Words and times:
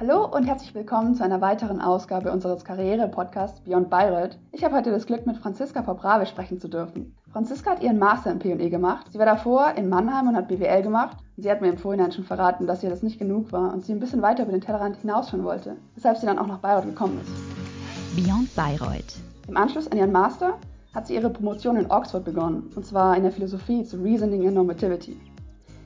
Hallo 0.00 0.24
und 0.24 0.44
herzlich 0.44 0.74
willkommen 0.74 1.14
zu 1.14 1.22
einer 1.22 1.42
weiteren 1.42 1.78
Ausgabe 1.78 2.32
unseres 2.32 2.64
Karriere-Podcasts 2.64 3.60
Beyond 3.60 3.90
Bayreuth. 3.90 4.38
Ich 4.50 4.64
habe 4.64 4.74
heute 4.74 4.90
das 4.90 5.04
Glück, 5.04 5.26
mit 5.26 5.36
Franziska 5.36 5.82
Pobrave 5.82 6.24
sprechen 6.24 6.58
zu 6.58 6.68
dürfen. 6.68 7.14
Franziska 7.30 7.72
hat 7.72 7.82
ihren 7.82 7.98
Master 7.98 8.30
in 8.30 8.38
P&E 8.38 8.70
gemacht. 8.70 9.08
Sie 9.12 9.18
war 9.18 9.26
davor 9.26 9.74
in 9.76 9.90
Mannheim 9.90 10.28
und 10.28 10.36
hat 10.36 10.48
BWL 10.48 10.80
gemacht. 10.80 11.18
Und 11.36 11.42
sie 11.42 11.50
hat 11.50 11.60
mir 11.60 11.68
im 11.68 11.76
Vorhinein 11.76 12.12
schon 12.12 12.24
verraten, 12.24 12.66
dass 12.66 12.82
ihr 12.82 12.88
das 12.88 13.02
nicht 13.02 13.18
genug 13.18 13.52
war 13.52 13.74
und 13.74 13.84
sie 13.84 13.92
ein 13.92 14.00
bisschen 14.00 14.22
weiter 14.22 14.44
über 14.44 14.52
den 14.52 14.62
Tellerrand 14.62 14.96
hinausschauen 14.96 15.44
wollte, 15.44 15.76
weshalb 15.94 16.16
sie 16.16 16.24
dann 16.24 16.38
auch 16.38 16.46
nach 16.46 16.60
Bayreuth 16.60 16.86
gekommen 16.86 17.20
ist. 17.20 18.16
Beyond 18.16 18.56
Bayreuth. 18.56 19.18
Im 19.48 19.56
Anschluss 19.58 19.86
an 19.86 19.98
ihren 19.98 20.12
Master 20.12 20.54
hat 20.94 21.08
sie 21.08 21.14
ihre 21.14 21.28
Promotion 21.28 21.76
in 21.76 21.90
Oxford 21.90 22.24
begonnen, 22.24 22.70
und 22.74 22.86
zwar 22.86 23.18
in 23.18 23.22
der 23.22 23.32
Philosophie 23.32 23.84
zu 23.84 23.98
Reasoning 23.98 24.46
and 24.46 24.54
Normativity. 24.54 25.20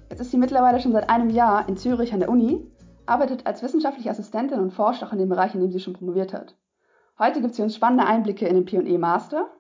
Jetzt 0.09 0.21
ist 0.21 0.31
sie 0.31 0.39
mittlerweile 0.39 0.79
schon 0.79 0.93
seit 0.93 1.11
einem 1.11 1.31
Jahr 1.31 1.69
in 1.69 1.77
Zürich 1.77 2.15
an 2.15 2.21
der 2.21 2.29
Uni 2.29 2.65
arbeitet 3.07 3.47
als 3.47 3.63
wissenschaftliche 3.63 4.11
Assistentin 4.11 4.61
und 4.61 4.73
forscht 4.73 5.03
auch 5.03 5.13
in 5.13 5.19
dem 5.19 5.29
Bereich, 5.29 5.55
in 5.55 5.61
dem 5.61 5.71
sie 5.71 5.81
schon 5.81 5.95
promoviert 5.95 6.33
hat. 6.33 6.57
Heute 7.19 7.41
gibt 7.41 7.55
sie 7.55 7.63
uns 7.63 7.75
spannende 7.75 8.07
Einblicke 8.07 8.47
in 8.47 8.55
den 8.55 8.65
P&E 8.65 8.99
Master, 8.99 9.51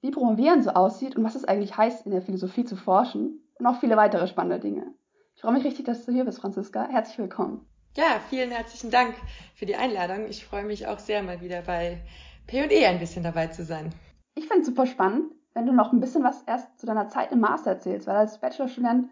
wie 0.00 0.10
Promovieren 0.10 0.62
so 0.62 0.70
aussieht 0.70 1.16
und 1.16 1.24
was 1.24 1.34
es 1.34 1.44
eigentlich 1.44 1.76
heißt, 1.76 2.06
in 2.06 2.12
der 2.12 2.22
Philosophie 2.22 2.64
zu 2.64 2.76
forschen 2.76 3.40
und 3.58 3.66
auch 3.66 3.80
viele 3.80 3.96
weitere 3.96 4.26
spannende 4.26 4.60
Dinge. 4.60 4.94
Ich 5.34 5.42
freue 5.42 5.52
mich 5.52 5.64
richtig, 5.64 5.84
dass 5.84 6.06
du 6.06 6.12
hier 6.12 6.24
bist, 6.24 6.40
Franziska. 6.40 6.86
Herzlich 6.88 7.18
willkommen. 7.18 7.66
Ja, 7.96 8.20
vielen 8.28 8.50
herzlichen 8.50 8.90
Dank 8.90 9.14
für 9.54 9.66
die 9.66 9.76
Einladung. 9.76 10.26
Ich 10.28 10.44
freue 10.44 10.64
mich 10.64 10.86
auch 10.86 10.98
sehr, 10.98 11.22
mal 11.22 11.40
wieder 11.40 11.62
bei 11.62 12.02
P&E 12.46 12.86
ein 12.86 12.98
bisschen 12.98 13.22
dabei 13.22 13.48
zu 13.48 13.64
sein. 13.64 13.92
Ich 14.34 14.46
finde 14.46 14.60
es 14.60 14.66
super 14.66 14.86
spannend, 14.86 15.32
wenn 15.54 15.66
du 15.66 15.72
noch 15.72 15.92
ein 15.92 16.00
bisschen 16.00 16.22
was 16.22 16.42
erst 16.42 16.78
zu 16.78 16.86
deiner 16.86 17.08
Zeit 17.08 17.32
im 17.32 17.40
Master 17.40 17.70
erzählst, 17.70 18.06
weil 18.06 18.16
als 18.16 18.38
Bachelorstudent 18.38 19.08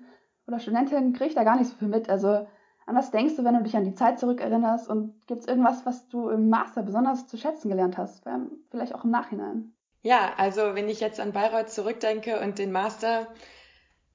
oder 0.47 0.61
Studentin 0.61 1.15
kriege 1.15 1.31
ich 1.31 1.35
da 1.35 1.45
gar 1.45 1.57
nicht 1.57 1.71
so 1.71 1.77
viel 1.77 1.89
mit. 1.89 2.11
Also 2.11 2.47
an 2.87 2.97
was 2.97 3.11
denkst 3.11 3.37
du, 3.37 3.45
wenn 3.45 3.55
du 3.55 3.63
dich 3.63 3.77
an 3.77 3.85
die 3.85 3.95
Zeit 3.95 4.19
zurückerinnerst? 4.19 4.89
Und 4.89 5.27
gibt 5.27 5.43
es 5.43 5.49
irgendwas, 5.49 5.87
was 5.87 6.09
du 6.09 6.29
im 6.29 6.49
Master 6.49 6.83
besonders 6.83 7.27
zu 7.27 7.37
schätzen 7.37 7.69
gelernt 7.69 7.97
hast? 7.97 8.23
Vielleicht 8.71 8.95
auch 8.95 9.05
im 9.05 9.11
Nachhinein? 9.11 9.73
Ja, 10.03 10.35
also 10.37 10.75
wenn 10.75 10.89
ich 10.89 11.01
jetzt 11.01 11.19
an 11.19 11.33
Bayreuth 11.33 11.71
zurückdenke 11.71 12.41
und 12.41 12.59
den 12.59 12.73
Master, 12.73 13.27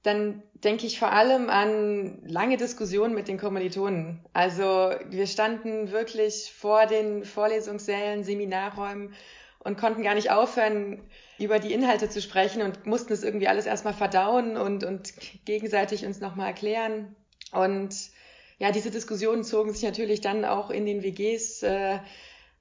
dann 0.04 0.44
denke 0.54 0.86
ich 0.86 1.00
vor 1.00 1.12
allem 1.12 1.50
an 1.50 2.22
lange 2.26 2.58
Diskussionen 2.58 3.16
mit 3.16 3.28
den 3.28 3.40
Kommilitonen. 3.40 4.24
Also 4.34 4.92
wir 5.10 5.26
standen 5.26 5.92
wirklich 5.92 6.54
vor 6.56 6.86
den 6.86 7.26
Vorlesungssälen, 7.26 8.24
Seminarräumen 8.24 9.14
und 9.60 9.78
konnten 9.78 10.04
gar 10.04 10.14
nicht 10.14 10.32
aufhören, 10.32 11.02
über 11.38 11.60
die 11.60 11.74
Inhalte 11.74 12.08
zu 12.08 12.22
sprechen 12.22 12.62
und 12.62 12.86
mussten 12.86 13.14
es 13.14 13.24
irgendwie 13.24 13.48
alles 13.48 13.66
erstmal 13.66 13.94
verdauen 13.94 14.58
und, 14.58 14.84
und 14.84 15.14
gegenseitig 15.46 16.06
uns 16.06 16.22
nochmal 16.22 16.48
erklären. 16.48 17.16
Und 17.52 17.96
ja, 18.60 18.72
diese 18.72 18.92
Diskussionen 18.92 19.44
zogen 19.44 19.74
sich 19.74 19.84
natürlich 19.84 20.22
dann 20.22 20.46
auch 20.46 20.70
in 20.70 20.86
den 20.86 21.02
WGs 21.02 21.64
äh, 21.64 22.00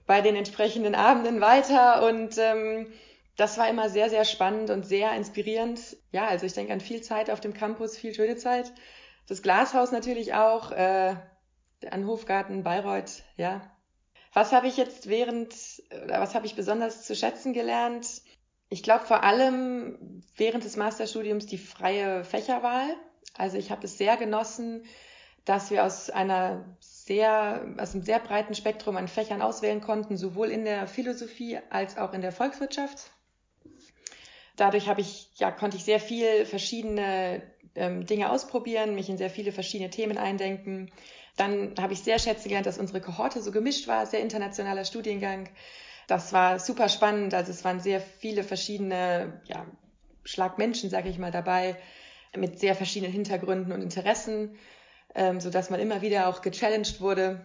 bei 0.06 0.20
den 0.20 0.36
entsprechenden 0.36 0.94
Abenden 0.94 1.40
weiter 1.40 2.06
und 2.06 2.38
ähm, 2.38 2.86
das 3.36 3.58
war 3.58 3.68
immer 3.68 3.90
sehr, 3.90 4.08
sehr 4.08 4.24
spannend 4.24 4.70
und 4.70 4.86
sehr 4.86 5.12
inspirierend. 5.12 5.96
Ja, 6.10 6.26
also 6.26 6.46
ich 6.46 6.54
denke 6.54 6.72
an 6.72 6.80
viel 6.80 7.02
Zeit 7.02 7.30
auf 7.30 7.40
dem 7.40 7.52
Campus, 7.52 7.96
viel 7.96 8.14
schöne 8.14 8.36
Zeit. 8.36 8.72
Das 9.28 9.42
Glashaus 9.42 9.92
natürlich 9.92 10.34
auch, 10.34 10.72
äh, 10.72 11.14
an 11.90 12.06
Hofgarten, 12.06 12.62
Bayreuth, 12.62 13.22
ja. 13.36 13.60
Was 14.32 14.52
habe 14.52 14.66
ich 14.66 14.76
jetzt 14.76 15.08
während, 15.08 15.54
oder 16.04 16.20
was 16.20 16.34
habe 16.34 16.46
ich 16.46 16.56
besonders 16.56 17.04
zu 17.04 17.14
schätzen 17.14 17.52
gelernt? 17.52 18.22
Ich 18.68 18.82
glaube 18.82 19.04
vor 19.04 19.22
allem 19.24 20.22
während 20.36 20.64
des 20.64 20.76
Masterstudiums 20.76 21.46
die 21.46 21.58
freie 21.58 22.24
Fächerwahl. 22.24 22.94
Also 23.34 23.56
ich 23.56 23.70
habe 23.70 23.86
es 23.86 23.98
sehr 23.98 24.16
genossen, 24.16 24.84
dass 25.48 25.70
wir 25.70 25.86
aus 25.86 26.10
einer 26.10 26.76
sehr, 26.80 27.74
aus 27.78 27.94
einem 27.94 28.02
sehr 28.02 28.18
breiten 28.18 28.54
Spektrum 28.54 28.98
an 28.98 29.08
Fächern 29.08 29.40
auswählen 29.40 29.80
konnten, 29.80 30.18
sowohl 30.18 30.50
in 30.50 30.66
der 30.66 30.86
Philosophie 30.86 31.58
als 31.70 31.96
auch 31.96 32.12
in 32.12 32.20
der 32.20 32.32
Volkswirtschaft. 32.32 33.10
Dadurch 34.56 34.88
habe 34.88 35.00
ich, 35.00 35.30
ja, 35.36 35.50
konnte 35.50 35.78
ich 35.78 35.84
sehr 35.84 36.00
viel 36.00 36.44
verschiedene 36.44 37.40
ähm, 37.76 38.04
Dinge 38.04 38.30
ausprobieren, 38.30 38.94
mich 38.94 39.08
in 39.08 39.16
sehr 39.16 39.30
viele 39.30 39.50
verschiedene 39.50 39.88
Themen 39.88 40.18
eindenken. 40.18 40.90
Dann 41.38 41.74
habe 41.80 41.94
ich 41.94 42.00
sehr 42.00 42.18
schätzen 42.18 42.48
gelernt, 42.48 42.66
dass 42.66 42.78
unsere 42.78 43.00
Kohorte 43.00 43.40
so 43.40 43.50
gemischt 43.50 43.88
war, 43.88 44.04
sehr 44.04 44.20
internationaler 44.20 44.84
Studiengang. 44.84 45.48
Das 46.08 46.34
war 46.34 46.58
super 46.58 46.90
spannend. 46.90 47.32
Also 47.32 47.52
es 47.52 47.64
waren 47.64 47.80
sehr 47.80 48.02
viele 48.02 48.44
verschiedene 48.44 49.40
ja, 49.44 49.64
Schlagmenschen, 50.24 50.90
sage 50.90 51.08
ich 51.08 51.16
mal, 51.16 51.30
dabei, 51.30 51.76
mit 52.36 52.60
sehr 52.60 52.74
verschiedenen 52.74 53.12
Hintergründen 53.12 53.72
und 53.72 53.80
Interessen 53.80 54.58
ähm, 55.14 55.40
sodass 55.40 55.70
man 55.70 55.80
immer 55.80 56.02
wieder 56.02 56.28
auch 56.28 56.42
gechallenged 56.42 57.00
wurde. 57.00 57.44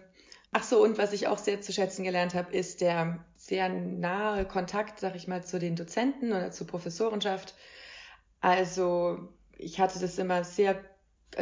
Ach 0.52 0.62
so, 0.62 0.82
und 0.82 0.98
was 0.98 1.12
ich 1.12 1.26
auch 1.26 1.38
sehr 1.38 1.60
zu 1.60 1.72
schätzen 1.72 2.04
gelernt 2.04 2.34
habe, 2.34 2.56
ist 2.56 2.80
der 2.80 3.24
sehr 3.36 3.68
nahe 3.68 4.44
Kontakt, 4.44 5.00
sag 5.00 5.16
ich 5.16 5.26
mal, 5.26 5.44
zu 5.44 5.58
den 5.58 5.76
Dozenten 5.76 6.32
oder 6.32 6.50
zur 6.52 6.66
Professorenschaft. 6.66 7.54
Also 8.40 9.28
ich 9.56 9.80
hatte 9.80 9.98
das 9.98 10.18
immer 10.18 10.44
sehr 10.44 10.80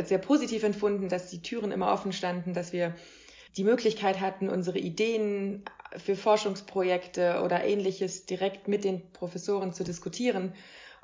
sehr 0.05 0.19
positiv 0.19 0.63
empfunden, 0.63 1.09
dass 1.09 1.29
die 1.29 1.43
Türen 1.43 1.71
immer 1.71 1.93
offen 1.93 2.13
standen, 2.13 2.55
dass 2.55 2.73
wir 2.73 2.95
die 3.57 3.65
Möglichkeit 3.65 4.21
hatten, 4.21 4.49
unsere 4.49 4.79
Ideen 4.79 5.65
für 5.97 6.17
Forschungsprojekte 6.17 7.43
oder 7.45 7.65
ähnliches 7.65 8.25
direkt 8.25 8.69
mit 8.69 8.85
den 8.85 9.13
Professoren 9.13 9.75
zu 9.75 9.85
diskutieren 9.85 10.55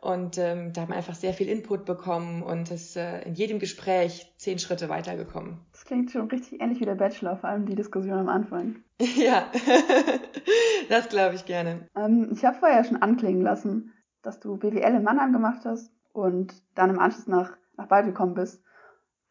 und 0.01 0.39
ähm, 0.39 0.73
da 0.73 0.83
haben 0.83 0.91
wir 0.91 0.97
einfach 0.97 1.17
sehr 1.17 1.35
viel 1.35 1.49
Input 1.49 1.85
bekommen 1.85 2.43
und 2.43 2.71
ist 2.71 2.97
äh, 2.97 3.23
in 3.23 3.35
jedem 3.35 3.59
Gespräch 3.59 4.33
zehn 4.37 4.61
Schritte 4.61 4.89
weitergekommen. 4.89 5.59
Das 5.73 5.85
klingt 5.85 6.13
schon 6.13 6.29
richtig 6.29 6.61
ähnlich 6.61 6.81
wie 6.81 6.85
der 6.85 6.95
Bachelor, 6.95 7.37
vor 7.37 7.51
allem 7.51 7.67
die 7.67 7.75
Diskussion 7.75 8.19
am 8.19 8.29
Anfang. 8.29 8.77
ja, 9.01 9.47
das 10.89 11.09
glaube 11.09 11.35
ich 11.35 11.47
gerne. 11.47 11.89
Ähm, 11.97 12.31
ich 12.33 12.45
habe 12.45 12.59
vorher 12.59 12.85
schon 12.85 13.03
anklingen 13.03 13.43
lassen, 13.43 13.93
dass 14.23 14.39
du 14.39 14.57
BWL 14.57 14.95
in 14.95 15.03
Mannheim 15.03 15.33
gemacht 15.33 15.65
hast 15.65 15.93
und 16.13 16.55
dann 16.77 16.91
im 16.91 17.01
Anschluss 17.01 17.27
nach, 17.27 17.57
nach 17.77 17.89
Bayern 17.89 18.07
gekommen 18.07 18.35
bist. 18.35 18.63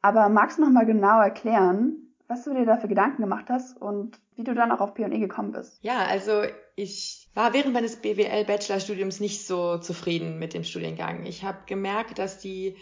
Aber 0.01 0.27
magst 0.27 0.57
du 0.57 0.63
noch 0.63 0.71
mal 0.71 0.85
genau 0.85 1.21
erklären, 1.21 2.06
was 2.27 2.43
du 2.43 2.53
dir 2.53 2.65
da 2.65 2.77
für 2.77 2.87
Gedanken 2.87 3.21
gemacht 3.21 3.45
hast 3.49 3.79
und 3.81 4.19
wie 4.35 4.43
du 4.43 4.53
dann 4.53 4.71
auch 4.71 4.81
auf 4.81 4.93
P&E 4.93 5.17
gekommen 5.19 5.51
bist? 5.51 5.79
Ja, 5.81 6.05
also 6.05 6.43
ich 6.75 7.29
war 7.33 7.53
während 7.53 7.73
meines 7.73 7.95
BWL-Bachelorstudiums 7.97 9.19
nicht 9.19 9.45
so 9.47 9.77
zufrieden 9.77 10.37
mit 10.37 10.53
dem 10.53 10.63
Studiengang. 10.63 11.25
Ich 11.25 11.43
habe 11.43 11.59
gemerkt, 11.65 12.19
dass 12.19 12.39
die, 12.39 12.75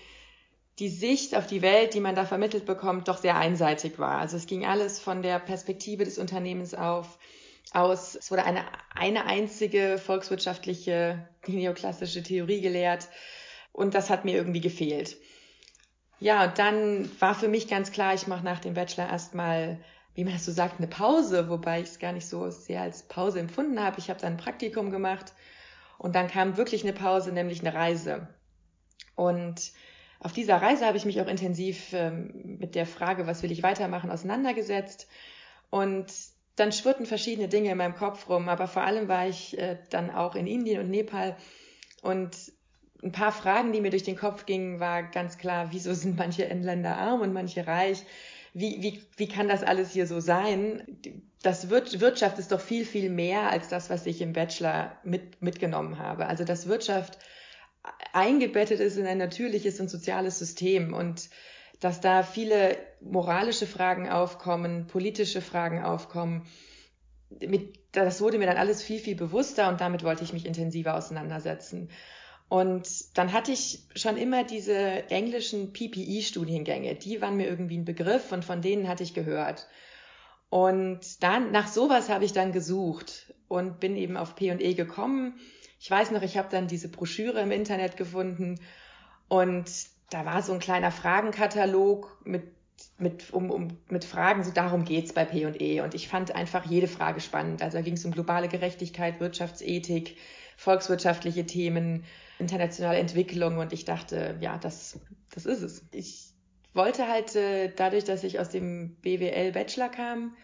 die 0.79 0.89
Sicht 0.89 1.35
auf 1.35 1.45
die 1.45 1.61
Welt, 1.61 1.93
die 1.93 1.99
man 1.99 2.15
da 2.15 2.25
vermittelt 2.25 2.65
bekommt, 2.65 3.07
doch 3.07 3.17
sehr 3.17 3.37
einseitig 3.37 3.99
war. 3.99 4.17
Also 4.17 4.37
es 4.37 4.47
ging 4.47 4.65
alles 4.65 4.99
von 4.99 5.21
der 5.21 5.39
Perspektive 5.39 6.05
des 6.05 6.17
Unternehmens 6.17 6.73
auf, 6.73 7.19
aus. 7.71 8.15
Es 8.15 8.31
wurde 8.31 8.45
eine, 8.45 8.65
eine 8.95 9.25
einzige 9.25 9.99
volkswirtschaftliche 9.99 11.27
neoklassische 11.45 12.23
Theorie 12.23 12.61
gelehrt 12.61 13.07
und 13.71 13.93
das 13.93 14.09
hat 14.09 14.25
mir 14.25 14.35
irgendwie 14.35 14.61
gefehlt. 14.61 15.17
Ja, 16.25 16.45
und 16.45 16.57
dann 16.57 17.07
war 17.21 17.35
für 17.35 17.47
mich 17.47 17.67
ganz 17.67 17.91
klar, 17.91 18.15
ich 18.15 18.25
mache 18.25 18.43
nach 18.43 18.57
dem 18.57 18.73
Bachelor 18.73 19.07
erstmal, 19.07 19.77
wie 20.15 20.23
man 20.23 20.33
das 20.33 20.43
so 20.43 20.51
sagt, 20.51 20.79
eine 20.79 20.87
Pause, 20.87 21.51
wobei 21.51 21.81
ich 21.81 21.89
es 21.89 21.99
gar 21.99 22.13
nicht 22.13 22.25
so 22.25 22.49
sehr 22.49 22.81
als 22.81 23.03
Pause 23.03 23.39
empfunden 23.39 23.79
habe. 23.79 23.99
Ich 23.99 24.09
habe 24.09 24.19
dann 24.19 24.33
ein 24.33 24.37
Praktikum 24.37 24.89
gemacht 24.89 25.33
und 25.99 26.15
dann 26.15 26.27
kam 26.27 26.57
wirklich 26.57 26.81
eine 26.81 26.93
Pause, 26.93 27.31
nämlich 27.31 27.59
eine 27.59 27.75
Reise. 27.75 28.27
Und 29.13 29.71
auf 30.19 30.33
dieser 30.33 30.59
Reise 30.59 30.87
habe 30.87 30.97
ich 30.97 31.05
mich 31.05 31.21
auch 31.21 31.27
intensiv 31.27 31.93
ähm, 31.93 32.57
mit 32.57 32.73
der 32.73 32.87
Frage, 32.87 33.27
was 33.27 33.43
will 33.43 33.51
ich 33.51 33.61
weitermachen, 33.61 34.09
auseinandergesetzt. 34.09 35.07
Und 35.69 36.11
dann 36.55 36.71
schwirrten 36.71 37.05
verschiedene 37.05 37.49
Dinge 37.49 37.69
in 37.69 37.77
meinem 37.77 37.93
Kopf 37.93 38.29
rum, 38.29 38.49
aber 38.49 38.65
vor 38.65 38.81
allem 38.81 39.07
war 39.07 39.27
ich 39.27 39.59
äh, 39.59 39.77
dann 39.91 40.09
auch 40.09 40.33
in 40.33 40.47
Indien 40.47 40.81
und 40.81 40.89
Nepal 40.89 41.37
und 42.01 42.35
ein 43.05 43.11
paar 43.11 43.31
Fragen, 43.31 43.71
die 43.71 43.81
mir 43.81 43.91
durch 43.91 44.03
den 44.03 44.17
Kopf 44.17 44.45
gingen, 44.45 44.79
war 44.79 45.03
ganz 45.03 45.37
klar, 45.37 45.67
wieso 45.71 45.93
sind 45.93 46.17
manche 46.17 46.45
Länder 46.47 46.97
arm 46.97 47.21
und 47.21 47.33
manche 47.33 47.65
reich? 47.67 48.03
Wie, 48.53 48.81
wie, 48.81 49.03
wie 49.17 49.27
kann 49.27 49.47
das 49.47 49.63
alles 49.63 49.91
hier 49.91 50.07
so 50.07 50.19
sein? 50.19 50.99
Das 51.43 51.69
Wirtschaft 51.69 52.39
ist 52.39 52.51
doch 52.51 52.59
viel, 52.59 52.83
viel 52.83 53.09
mehr 53.09 53.51
als 53.51 53.67
das, 53.67 53.89
was 53.89 54.05
ich 54.07 54.21
im 54.21 54.33
Bachelor 54.33 54.97
mit, 55.03 55.41
mitgenommen 55.41 55.99
habe. 55.99 56.25
Also 56.25 56.43
dass 56.43 56.67
Wirtschaft 56.67 57.19
eingebettet 58.13 58.79
ist 58.79 58.97
in 58.97 59.05
ein 59.05 59.19
natürliches 59.19 59.79
und 59.79 59.89
soziales 59.89 60.39
System 60.39 60.93
und 60.93 61.29
dass 61.79 62.01
da 62.01 62.23
viele 62.23 62.77
moralische 63.01 63.67
Fragen 63.67 64.09
aufkommen, 64.09 64.87
politische 64.87 65.41
Fragen 65.41 65.83
aufkommen. 65.83 66.47
Mit, 67.29 67.77
das 67.91 68.21
wurde 68.21 68.39
mir 68.39 68.47
dann 68.47 68.57
alles 68.57 68.81
viel, 68.81 68.99
viel 68.99 69.15
bewusster 69.15 69.69
und 69.69 69.81
damit 69.81 70.03
wollte 70.03 70.23
ich 70.23 70.33
mich 70.33 70.45
intensiver 70.45 70.95
auseinandersetzen. 70.95 71.89
Und 72.47 73.17
dann 73.17 73.33
hatte 73.33 73.51
ich 73.51 73.83
schon 73.95 74.17
immer 74.17 74.43
diese 74.43 75.09
englischen 75.09 75.73
PPE-Studiengänge, 75.73 76.95
die 76.95 77.21
waren 77.21 77.37
mir 77.37 77.47
irgendwie 77.47 77.77
ein 77.77 77.85
Begriff 77.85 78.31
und 78.31 78.45
von 78.45 78.61
denen 78.61 78.87
hatte 78.87 79.03
ich 79.03 79.13
gehört. 79.13 79.67
Und 80.49 81.23
dann, 81.23 81.51
nach 81.51 81.67
sowas 81.67 82.09
habe 82.09 82.23
ich 82.23 82.33
dann 82.33 82.51
gesucht 82.51 83.33
und 83.47 83.79
bin 83.79 83.95
eben 83.95 84.15
auf 84.15 84.35
P&E 84.35 84.73
gekommen. 84.75 85.39
Ich 85.79 85.89
weiß 85.89 86.11
noch, 86.11 86.21
ich 86.21 86.37
habe 86.37 86.47
dann 86.51 86.67
diese 86.67 86.87
Broschüre 86.87 87.41
im 87.41 87.51
Internet 87.51 87.97
gefunden 87.97 88.59
und 89.27 89.65
da 90.11 90.23
war 90.25 90.43
so 90.43 90.53
ein 90.53 90.59
kleiner 90.59 90.91
Fragenkatalog 90.91 92.21
mit 92.25 92.43
mit, 92.97 93.33
um, 93.33 93.51
um, 93.51 93.77
mit 93.89 94.05
Fragen, 94.05 94.43
so 94.43 94.51
darum 94.51 94.85
geht's 94.85 95.13
bei 95.13 95.25
P&E. 95.25 95.81
Und 95.81 95.93
ich 95.93 96.07
fand 96.07 96.35
einfach 96.35 96.65
jede 96.65 96.87
Frage 96.87 97.21
spannend. 97.21 97.61
Also 97.61 97.77
da 97.77 97.81
ging 97.81 97.93
es 97.93 98.05
um 98.05 98.11
globale 98.11 98.47
Gerechtigkeit, 98.47 99.19
Wirtschaftsethik, 99.19 100.17
volkswirtschaftliche 100.57 101.45
Themen, 101.45 102.05
internationale 102.39 102.99
Entwicklung. 102.99 103.57
Und 103.57 103.73
ich 103.73 103.85
dachte, 103.85 104.37
ja, 104.39 104.57
das, 104.57 104.99
das 105.33 105.45
ist 105.45 105.61
es. 105.61 105.85
Ich 105.91 106.33
wollte 106.73 107.07
halt 107.07 107.35
äh, 107.35 107.71
dadurch, 107.75 108.03
dass 108.03 108.23
ich 108.23 108.39
aus 108.39 108.49
dem 108.49 108.95
BWL-Bachelor 109.01 109.89
kam, 109.89 110.35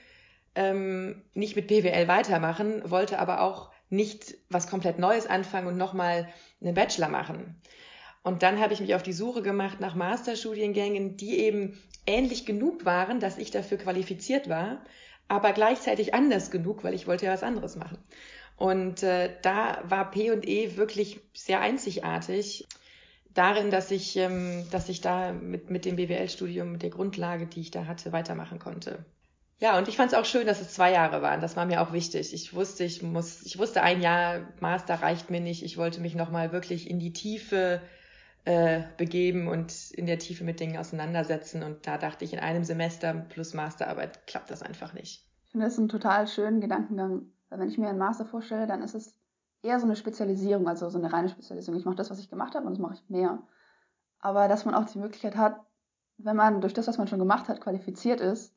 ähm, 0.56 1.24
nicht 1.34 1.56
mit 1.56 1.68
BWL 1.68 2.08
weitermachen, 2.08 2.90
wollte 2.90 3.20
aber 3.20 3.42
auch 3.42 3.72
nicht 3.90 4.36
was 4.50 4.68
komplett 4.68 5.00
Neues 5.00 5.28
anfangen 5.28 5.68
und 5.68 5.78
nochmal 5.78 6.30
einen 6.62 6.74
Bachelor 6.74 7.10
machen. 7.10 7.62
Und 8.24 8.44
dann 8.44 8.60
habe 8.60 8.74
ich 8.74 8.80
mich 8.80 8.96
auf 8.96 9.04
die 9.04 9.14
Suche 9.14 9.42
gemacht 9.42 9.80
nach 9.80 9.96
Masterstudiengängen, 9.96 11.18
die 11.18 11.40
eben 11.40 11.80
ähnlich 12.06 12.46
genug 12.46 12.86
waren, 12.86 13.20
dass 13.20 13.38
ich 13.38 13.52
dafür 13.52 13.78
qualifiziert 13.78 14.48
war, 14.48 14.86
aber 15.28 15.54
gleichzeitig 15.54 16.14
anders 16.14 16.52
genug, 16.52 16.84
weil 16.84 16.94
ich 16.94 17.08
wollte 17.08 17.26
ja 17.26 17.34
was 17.34 17.44
anderes 17.44 17.76
machen. 17.76 17.98
Und 18.62 19.02
äh, 19.02 19.32
da 19.42 19.82
war 19.86 20.12
P&E 20.12 20.78
wirklich 20.78 21.20
sehr 21.34 21.62
einzigartig 21.62 22.68
darin, 23.34 23.72
dass 23.72 23.90
ich, 23.90 24.16
ähm, 24.18 24.68
dass 24.70 24.88
ich 24.88 25.02
da 25.02 25.34
mit, 25.34 25.72
mit 25.72 25.84
dem 25.84 25.96
BWL-Studium, 25.96 26.72
mit 26.72 26.84
der 26.84 26.92
Grundlage, 26.92 27.48
die 27.48 27.62
ich 27.62 27.72
da 27.72 27.88
hatte, 27.88 28.12
weitermachen 28.12 28.60
konnte. 28.60 29.04
Ja, 29.58 29.80
und 29.80 29.88
ich 29.88 29.98
fand 29.98 30.12
es 30.12 30.18
auch 30.18 30.26
schön, 30.26 30.46
dass 30.46 30.62
es 30.62 30.76
zwei 30.76 30.92
Jahre 30.92 31.24
waren. 31.24 31.42
Das 31.42 31.56
war 31.56 31.66
mir 31.66 31.82
auch 31.82 31.92
wichtig. 31.92 32.36
Ich 32.36 32.54
wusste, 32.54 32.84
ich 32.84 33.02
muss, 33.02 33.42
ich 33.42 33.58
wusste, 33.58 33.82
ein 33.82 34.00
Jahr 34.00 34.42
Master 34.60 34.94
reicht 34.94 35.32
mir 35.32 35.42
nicht. 35.42 35.64
Ich 35.64 35.80
wollte 35.80 36.00
mich 36.00 36.14
nochmal 36.14 36.52
wirklich 36.52 36.88
in 36.88 37.00
die 37.00 37.14
Tiefe 37.14 37.82
äh, 38.46 38.82
begeben 38.96 39.48
und 39.48 39.90
in 39.90 40.06
der 40.06 40.20
Tiefe 40.20 40.44
mit 40.44 40.60
Dingen 40.60 40.78
auseinandersetzen. 40.78 41.64
Und 41.64 41.88
da 41.88 41.98
dachte 41.98 42.26
ich, 42.26 42.34
in 42.34 42.40
einem 42.40 42.64
Semester 42.64 43.12
plus 43.28 43.56
Masterarbeit 43.56 44.28
klappt 44.28 44.52
das 44.52 44.62
einfach 44.62 44.94
nicht. 44.94 45.26
Ich 45.46 45.52
finde 45.52 45.66
das 45.66 45.80
einen 45.80 45.90
total 45.90 46.28
schönen 46.28 46.62
Gedankengang. 46.62 47.24
Weil 47.52 47.60
wenn 47.60 47.68
ich 47.68 47.78
mir 47.78 47.90
einen 47.90 48.00
Master 48.00 48.26
vorstelle, 48.26 48.66
dann 48.66 48.82
ist 48.82 48.96
es 48.96 49.14
eher 49.62 49.80
so 49.80 49.86
eine 49.86 49.98
Spezialisierung, 49.98 50.68
also 50.68 50.90
so 50.90 50.98
eine 50.98 51.12
reine 51.12 51.30
Spezialisierung. 51.30 51.80
Ich 51.80 51.86
mache 51.86 51.98
das, 51.98 52.10
was 52.10 52.20
ich 52.20 52.30
gemacht 52.30 52.56
habe 52.56 52.66
und 52.66 52.74
das 52.74 52.80
mache 52.80 52.96
ich 52.96 53.10
mehr. 53.10 53.40
Aber 54.20 54.48
dass 54.48 54.66
man 54.66 54.74
auch 54.74 54.86
die 54.86 55.00
Möglichkeit 55.00 55.36
hat, 55.36 55.60
wenn 56.18 56.36
man 56.36 56.62
durch 56.62 56.74
das, 56.74 56.88
was 56.88 56.98
man 56.98 57.08
schon 57.08 57.20
gemacht 57.20 57.50
hat, 57.50 57.62
qualifiziert 57.62 58.22
ist 58.22 58.56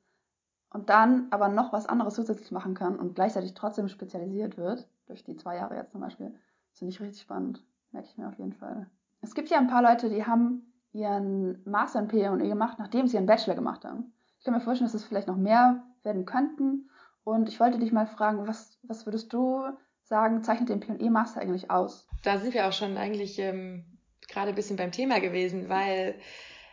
und 0.71 0.91
dann 0.91 1.27
aber 1.31 1.49
noch 1.49 1.73
was 1.73 1.87
anderes 1.87 2.15
zusätzlich 2.15 2.53
machen 2.53 2.75
kann 2.75 2.97
und 2.97 3.15
gleichzeitig 3.15 3.55
trotzdem 3.55 3.89
spezialisiert 3.89 4.57
wird, 4.57 4.89
durch 5.07 5.25
die 5.25 5.37
zwei 5.37 5.57
Jahre 5.57 5.75
jetzt 5.75 5.93
zum 5.93 6.01
Beispiel, 6.01 6.35
finde 6.73 6.93
ich 6.93 7.01
richtig 7.01 7.23
spannend. 7.23 7.65
Merke 7.91 8.09
ich 8.09 8.17
mir 8.17 8.29
auf 8.29 8.39
jeden 8.39 8.53
Fall. 8.53 8.87
Es 9.23 9.35
gibt 9.35 9.49
ja 9.49 9.59
ein 9.59 9.69
paar 9.69 9.83
Leute, 9.83 10.09
die 10.09 10.25
haben 10.25 10.73
ihren 10.93 11.63
Master 11.69 11.99
in 11.99 12.09
PE 12.09 12.37
gemacht, 12.39 12.79
nachdem 12.79 13.09
sie 13.09 13.17
ihren 13.17 13.27
Bachelor 13.27 13.55
gemacht 13.55 13.85
haben. 13.85 14.13
Ich 14.39 14.45
kann 14.45 14.55
mir 14.55 14.61
vorstellen, 14.61 14.87
dass 14.87 14.95
es 14.95 15.05
vielleicht 15.05 15.29
noch 15.29 15.37
mehr 15.37 15.83
werden 16.03 16.27
könnten. 16.27 16.91
Und 17.25 17.49
ich 17.49 17.59
wollte 17.59 17.79
dich 17.79 17.91
mal 17.91 18.07
fragen, 18.07 18.47
was, 18.47 18.79
was 18.83 19.07
würdest 19.07 19.33
du 19.33 19.65
sagen, 20.03 20.43
zeichnet 20.45 20.69
den 20.69 20.81
PE-Master 20.81 21.41
eigentlich 21.41 21.71
aus? 21.71 22.07
Da 22.23 22.39
sind 22.39 22.55
wir 22.55 22.69
auch 22.69 22.73
schon 22.73 22.97
eigentlich 22.97 23.39
ähm, 23.39 23.85
gerade 24.29 24.51
ein 24.51 24.55
bisschen 24.55 24.77
beim 24.77 24.93
Thema 24.93 25.21
gewesen, 25.21 25.69
weil 25.69 26.17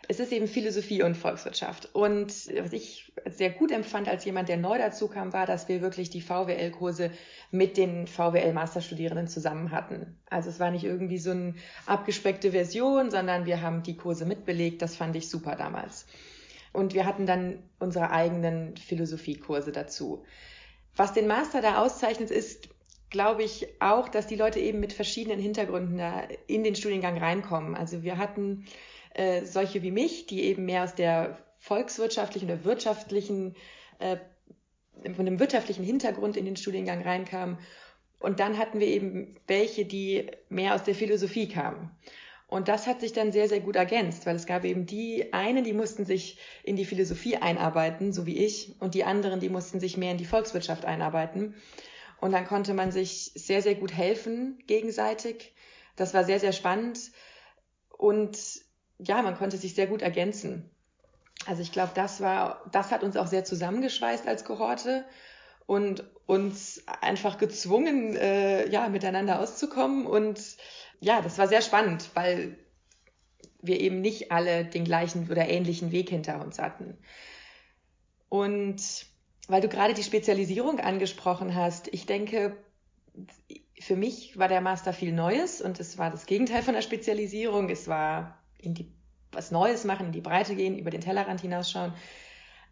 es 0.07 0.19
ist 0.19 0.33
eben 0.33 0.47
Philosophie 0.47 1.03
und 1.03 1.15
Volkswirtschaft. 1.15 1.95
Und 1.95 2.27
was 2.29 2.73
ich 2.73 3.13
sehr 3.27 3.49
gut 3.49 3.71
empfand 3.71 4.09
als 4.09 4.25
jemand, 4.25 4.49
der 4.49 4.57
neu 4.57 4.77
dazu 4.77 5.07
kam, 5.07 5.31
war, 5.31 5.45
dass 5.45 5.69
wir 5.69 5.81
wirklich 5.81 6.09
die 6.09 6.19
VWL-Kurse 6.19 7.11
mit 7.51 7.77
den 7.77 8.07
VWL-Masterstudierenden 8.07 9.27
zusammen 9.27 9.71
hatten. 9.71 10.19
Also 10.29 10.49
es 10.49 10.59
war 10.59 10.71
nicht 10.71 10.83
irgendwie 10.83 11.17
so 11.17 11.31
eine 11.31 11.55
abgespeckte 11.85 12.51
Version, 12.51 13.09
sondern 13.09 13.45
wir 13.45 13.61
haben 13.61 13.83
die 13.83 13.95
Kurse 13.95 14.25
mitbelegt. 14.25 14.81
Das 14.81 14.97
fand 14.97 15.15
ich 15.15 15.29
super 15.29 15.55
damals. 15.55 16.05
Und 16.73 16.93
wir 16.93 17.05
hatten 17.05 17.25
dann 17.25 17.63
unsere 17.79 18.11
eigenen 18.11 18.77
Philosophiekurse 18.77 19.71
dazu. 19.71 20.23
Was 20.95 21.13
den 21.13 21.27
Master 21.27 21.61
da 21.61 21.81
auszeichnet, 21.81 22.31
ist, 22.31 22.69
glaube 23.09 23.43
ich, 23.43 23.67
auch, 23.79 24.09
dass 24.09 24.27
die 24.27 24.35
Leute 24.35 24.59
eben 24.59 24.79
mit 24.79 24.93
verschiedenen 24.93 25.39
Hintergründen 25.39 25.97
da 25.97 26.23
in 26.47 26.63
den 26.63 26.75
Studiengang 26.75 27.17
reinkommen. 27.17 27.75
Also 27.75 28.03
wir 28.03 28.17
hatten 28.17 28.65
äh, 29.13 29.45
solche 29.45 29.83
wie 29.83 29.91
mich, 29.91 30.25
die 30.27 30.43
eben 30.43 30.65
mehr 30.65 30.83
aus 30.83 30.95
der 30.95 31.37
volkswirtschaftlichen 31.59 32.49
oder 32.49 32.63
wirtschaftlichen, 32.63 33.55
äh, 33.99 34.17
von 35.13 35.25
dem 35.25 35.39
wirtschaftlichen 35.39 35.83
Hintergrund 35.83 36.37
in 36.37 36.45
den 36.45 36.55
Studiengang 36.55 37.01
reinkamen. 37.01 37.57
Und 38.19 38.39
dann 38.39 38.57
hatten 38.57 38.79
wir 38.79 38.87
eben 38.87 39.35
welche, 39.47 39.85
die 39.85 40.29
mehr 40.49 40.75
aus 40.75 40.83
der 40.83 40.95
Philosophie 40.95 41.47
kamen. 41.49 41.91
Und 42.51 42.67
das 42.67 42.85
hat 42.85 42.99
sich 42.99 43.13
dann 43.13 43.31
sehr, 43.31 43.47
sehr 43.47 43.61
gut 43.61 43.77
ergänzt, 43.77 44.25
weil 44.25 44.35
es 44.35 44.45
gab 44.45 44.65
eben 44.65 44.85
die 44.85 45.31
einen, 45.31 45.63
die 45.63 45.71
mussten 45.71 46.03
sich 46.05 46.37
in 46.63 46.75
die 46.75 46.83
Philosophie 46.83 47.37
einarbeiten, 47.37 48.11
so 48.11 48.25
wie 48.25 48.37
ich, 48.39 48.75
und 48.81 48.93
die 48.93 49.05
anderen, 49.05 49.39
die 49.39 49.47
mussten 49.47 49.79
sich 49.79 49.95
mehr 49.95 50.11
in 50.11 50.17
die 50.17 50.25
Volkswirtschaft 50.25 50.83
einarbeiten. 50.83 51.55
Und 52.19 52.33
dann 52.33 52.45
konnte 52.45 52.73
man 52.73 52.91
sich 52.91 53.31
sehr, 53.35 53.61
sehr 53.61 53.75
gut 53.75 53.93
helfen 53.93 54.61
gegenseitig. 54.67 55.53
Das 55.95 56.13
war 56.13 56.25
sehr, 56.25 56.41
sehr 56.41 56.51
spannend. 56.51 56.99
Und 57.97 58.37
ja, 58.99 59.21
man 59.21 59.37
konnte 59.37 59.55
sich 59.55 59.73
sehr 59.73 59.87
gut 59.87 60.01
ergänzen. 60.01 60.69
Also 61.45 61.61
ich 61.61 61.71
glaube, 61.71 61.93
das 61.95 62.19
war, 62.19 62.69
das 62.73 62.91
hat 62.91 63.03
uns 63.03 63.15
auch 63.15 63.27
sehr 63.27 63.45
zusammengeschweißt 63.45 64.27
als 64.27 64.43
Kohorte 64.43 65.05
und 65.67 66.03
uns 66.25 66.83
einfach 66.99 67.37
gezwungen, 67.37 68.17
äh, 68.17 68.69
ja, 68.69 68.89
miteinander 68.89 69.39
auszukommen. 69.39 70.05
Und 70.05 70.57
ja, 71.01 71.21
das 71.21 71.37
war 71.37 71.47
sehr 71.47 71.61
spannend, 71.61 72.09
weil 72.13 72.57
wir 73.61 73.79
eben 73.79 74.01
nicht 74.01 74.31
alle 74.31 74.65
den 74.65 74.85
gleichen 74.85 75.29
oder 75.29 75.49
ähnlichen 75.49 75.91
Weg 75.91 76.09
hinter 76.09 76.41
uns 76.41 76.59
hatten. 76.59 76.97
Und 78.29 79.05
weil 79.47 79.61
du 79.61 79.67
gerade 79.67 79.93
die 79.93 80.03
Spezialisierung 80.03 80.79
angesprochen 80.79 81.55
hast, 81.55 81.89
ich 81.93 82.05
denke, 82.05 82.55
für 83.79 83.95
mich 83.95 84.37
war 84.37 84.47
der 84.47 84.61
Master 84.61 84.93
viel 84.93 85.11
Neues 85.11 85.61
und 85.61 85.79
es 85.79 85.97
war 85.97 86.11
das 86.11 86.27
Gegenteil 86.27 86.61
von 86.61 86.75
der 86.75 86.83
Spezialisierung. 86.83 87.69
Es 87.69 87.87
war 87.87 88.39
in 88.59 88.75
die, 88.75 88.91
was 89.31 89.51
Neues 89.51 89.83
machen, 89.83 90.07
in 90.07 90.11
die 90.11 90.21
Breite 90.21 90.55
gehen, 90.55 90.77
über 90.77 90.91
den 90.91 91.01
Tellerrand 91.01 91.41
hinausschauen. 91.41 91.93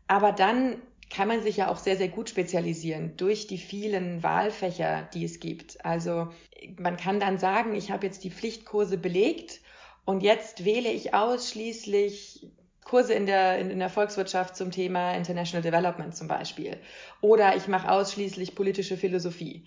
Aber 0.08 0.32
dann 0.32 0.82
kann 1.10 1.28
man 1.28 1.42
sich 1.42 1.58
ja 1.58 1.70
auch 1.70 1.78
sehr, 1.78 1.98
sehr 1.98 2.08
gut 2.08 2.30
spezialisieren 2.30 3.18
durch 3.18 3.48
die 3.48 3.58
vielen 3.58 4.22
Wahlfächer, 4.22 5.10
die 5.14 5.26
es 5.26 5.40
gibt. 5.40 5.84
Also 5.84 6.30
man 6.78 6.98
kann 6.98 7.20
dann 7.20 7.40
sagen, 7.40 7.74
ich 7.74 7.92
habe 7.92 8.06
jetzt 8.06 8.24
die 8.24 8.32
Pflichtkurse 8.32 8.98
belegt 8.98 9.62
und 10.06 10.22
jetzt 10.22 10.66
wähle 10.66 10.90
ich 10.92 11.14
ausschließlich 11.14 12.48
Kurse 12.84 13.14
in 13.14 13.28
der, 13.28 13.60
in, 13.60 13.70
in 13.70 13.80
der 13.80 13.90
Volkswirtschaft 13.90 14.56
zum 14.56 14.72
Thema 14.72 15.14
International 15.14 15.62
Development 15.62 16.16
zum 16.16 16.28
Beispiel. 16.28 16.78
Oder 17.22 17.56
ich 17.56 17.68
mache 17.68 17.92
ausschließlich 17.92 18.56
politische 18.56 18.98
Philosophie. 18.98 19.66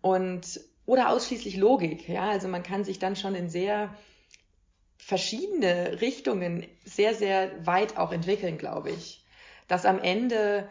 Und, 0.00 0.60
oder 0.86 1.10
ausschließlich 1.10 1.56
Logik. 1.56 2.08
Ja, 2.08 2.30
also 2.30 2.48
man 2.48 2.62
kann 2.62 2.84
sich 2.84 2.98
dann 2.98 3.16
schon 3.16 3.34
in 3.34 3.50
sehr 3.50 3.94
verschiedene 4.96 6.00
Richtungen 6.00 6.66
sehr, 6.84 7.14
sehr 7.14 7.66
weit 7.66 7.98
auch 7.98 8.12
entwickeln, 8.12 8.56
glaube 8.56 8.90
ich. 8.90 9.22
Dass 9.68 9.84
am 9.84 9.98
Ende 9.98 10.68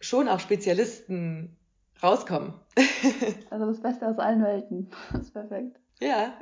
schon 0.00 0.28
auch 0.28 0.40
Spezialisten 0.40 1.56
rauskommen. 2.02 2.54
also 3.50 3.66
das 3.66 3.80
Beste 3.80 4.08
aus 4.08 4.18
allen 4.18 4.42
Welten. 4.42 4.90
Das 5.12 5.22
ist 5.22 5.32
perfekt. 5.32 5.78
Ja. 6.00 6.32